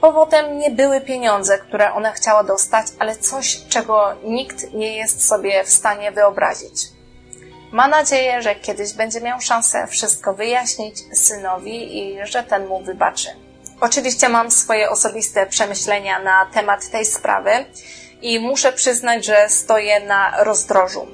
Powodem 0.00 0.58
nie 0.58 0.70
były 0.70 1.00
pieniądze, 1.00 1.58
które 1.58 1.92
ona 1.92 2.12
chciała 2.12 2.44
dostać, 2.44 2.86
ale 2.98 3.16
coś, 3.16 3.60
czego 3.68 4.14
nikt 4.24 4.72
nie 4.72 4.96
jest 4.96 5.28
sobie 5.28 5.64
w 5.64 5.68
stanie 5.68 6.12
wyobrazić. 6.12 6.82
Ma 7.72 7.88
nadzieję, 7.88 8.42
że 8.42 8.54
kiedyś 8.54 8.92
będzie 8.92 9.20
miał 9.20 9.40
szansę 9.40 9.86
wszystko 9.86 10.34
wyjaśnić 10.34 10.98
synowi 11.18 11.98
i 11.98 12.26
że 12.26 12.42
ten 12.42 12.66
mu 12.66 12.82
wybaczy. 12.82 13.28
Oczywiście 13.80 14.28
mam 14.28 14.50
swoje 14.50 14.90
osobiste 14.90 15.46
przemyślenia 15.46 16.18
na 16.18 16.46
temat 16.54 16.90
tej 16.90 17.04
sprawy 17.04 17.50
i 18.22 18.40
muszę 18.40 18.72
przyznać, 18.72 19.26
że 19.26 19.48
stoję 19.48 20.00
na 20.00 20.44
rozdrożu. 20.44 21.06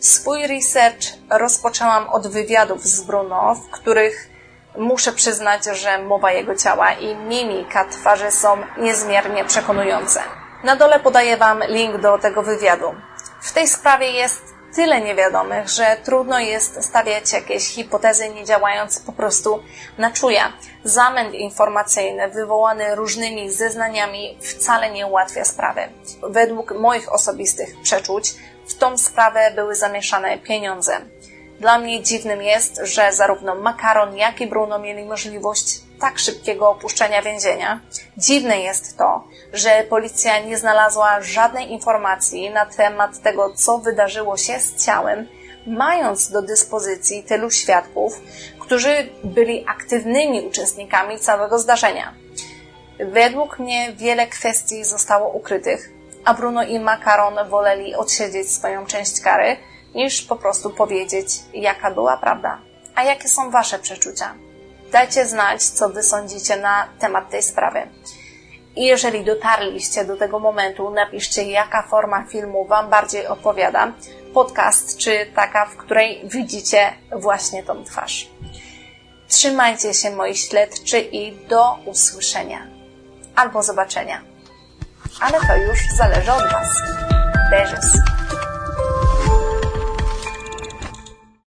Swój 0.00 0.46
research 0.46 1.06
rozpoczęłam 1.30 2.08
od 2.08 2.26
wywiadów 2.26 2.86
z 2.86 3.00
Bruno, 3.00 3.54
w 3.54 3.70
których 3.70 4.28
muszę 4.76 5.12
przyznać, 5.12 5.64
że 5.64 6.02
mowa 6.02 6.32
jego 6.32 6.54
ciała 6.56 6.92
i 6.92 7.16
mimika 7.16 7.84
twarzy 7.84 8.30
są 8.30 8.56
niezmiernie 8.78 9.44
przekonujące. 9.44 10.20
Na 10.64 10.76
dole 10.76 11.00
podaję 11.00 11.36
Wam 11.36 11.62
link 11.68 12.00
do 12.00 12.18
tego 12.18 12.42
wywiadu. 12.42 12.94
W 13.40 13.52
tej 13.52 13.68
sprawie 13.68 14.10
jest 14.10 14.51
tyle 14.74 15.00
niewiadomych, 15.00 15.68
że 15.68 15.96
trudno 16.04 16.40
jest 16.40 16.84
stawiać 16.84 17.32
jakieś 17.32 17.68
hipotezy, 17.68 18.28
nie 18.28 18.44
działając 18.44 18.98
po 18.98 19.12
prostu 19.12 19.62
na 19.98 20.10
czuja. 20.10 20.52
Zamęt 20.84 21.34
informacyjny 21.34 22.28
wywołany 22.28 22.94
różnymi 22.94 23.50
zeznaniami 23.50 24.38
wcale 24.40 24.90
nie 24.90 25.06
ułatwia 25.06 25.44
sprawy. 25.44 25.80
Według 26.22 26.72
moich 26.78 27.12
osobistych 27.12 27.82
przeczuć 27.82 28.34
w 28.68 28.74
tą 28.74 28.98
sprawę 28.98 29.52
były 29.54 29.74
zamieszane 29.74 30.38
pieniądze. 30.38 31.00
Dla 31.60 31.78
mnie 31.78 32.02
dziwnym 32.02 32.42
jest, 32.42 32.80
że 32.82 33.12
zarówno 33.12 33.54
Makaron, 33.54 34.16
jak 34.16 34.40
i 34.40 34.46
Bruno 34.46 34.78
mieli 34.78 35.04
możliwość 35.04 35.80
tak 36.00 36.18
szybkiego 36.18 36.70
opuszczenia 36.70 37.22
więzienia. 37.22 37.80
Dziwne 38.16 38.60
jest 38.60 38.98
to, 38.98 39.24
że 39.52 39.84
policja 39.90 40.38
nie 40.38 40.58
znalazła 40.58 41.20
żadnej 41.20 41.72
informacji 41.72 42.50
na 42.50 42.66
temat 42.66 43.22
tego, 43.22 43.54
co 43.54 43.78
wydarzyło 43.78 44.36
się 44.36 44.60
z 44.60 44.84
ciałem, 44.84 45.28
mając 45.66 46.30
do 46.30 46.42
dyspozycji 46.42 47.22
tylu 47.22 47.50
świadków, 47.50 48.20
którzy 48.58 49.08
byli 49.24 49.64
aktywnymi 49.68 50.46
uczestnikami 50.46 51.18
całego 51.18 51.58
zdarzenia. 51.58 52.14
Według 52.98 53.58
mnie 53.58 53.92
wiele 53.92 54.26
kwestii 54.26 54.84
zostało 54.84 55.28
ukrytych, 55.32 55.90
a 56.24 56.34
Bruno 56.34 56.62
i 56.62 56.80
Macaron 56.80 57.48
woleli 57.48 57.94
odsiedzieć 57.94 58.52
swoją 58.52 58.86
część 58.86 59.20
kary, 59.20 59.56
niż 59.94 60.22
po 60.22 60.36
prostu 60.36 60.70
powiedzieć, 60.70 61.28
jaka 61.54 61.90
była 61.90 62.16
prawda. 62.16 62.58
A 62.94 63.04
jakie 63.04 63.28
są 63.28 63.50
Wasze 63.50 63.78
przeczucia? 63.78 64.34
Dajcie 64.92 65.26
znać, 65.26 65.62
co 65.62 65.88
Wy 65.88 66.02
sądzicie 66.02 66.56
na 66.56 66.88
temat 66.98 67.30
tej 67.30 67.42
sprawy. 67.42 67.82
I 68.76 68.84
jeżeli 68.84 69.24
dotarliście 69.24 70.04
do 70.04 70.16
tego 70.16 70.38
momentu, 70.38 70.90
napiszcie, 70.90 71.42
jaka 71.42 71.82
forma 71.82 72.24
filmu 72.24 72.64
Wam 72.64 72.90
bardziej 72.90 73.26
odpowiada. 73.26 73.92
Podcast, 74.34 74.98
czy 74.98 75.26
taka, 75.34 75.66
w 75.66 75.76
której 75.76 76.22
widzicie 76.24 76.92
właśnie 77.16 77.62
tą 77.62 77.84
twarz. 77.84 78.28
Trzymajcie 79.28 79.94
się, 79.94 80.10
moi 80.10 80.34
śledczy, 80.34 81.00
i 81.00 81.46
do 81.46 81.78
usłyszenia. 81.84 82.66
Albo 83.36 83.62
zobaczenia. 83.62 84.22
Ale 85.20 85.40
to 85.40 85.56
już 85.56 85.78
zależy 85.96 86.32
od 86.32 86.52
Was. 86.52 86.68
Beijos. 87.50 87.98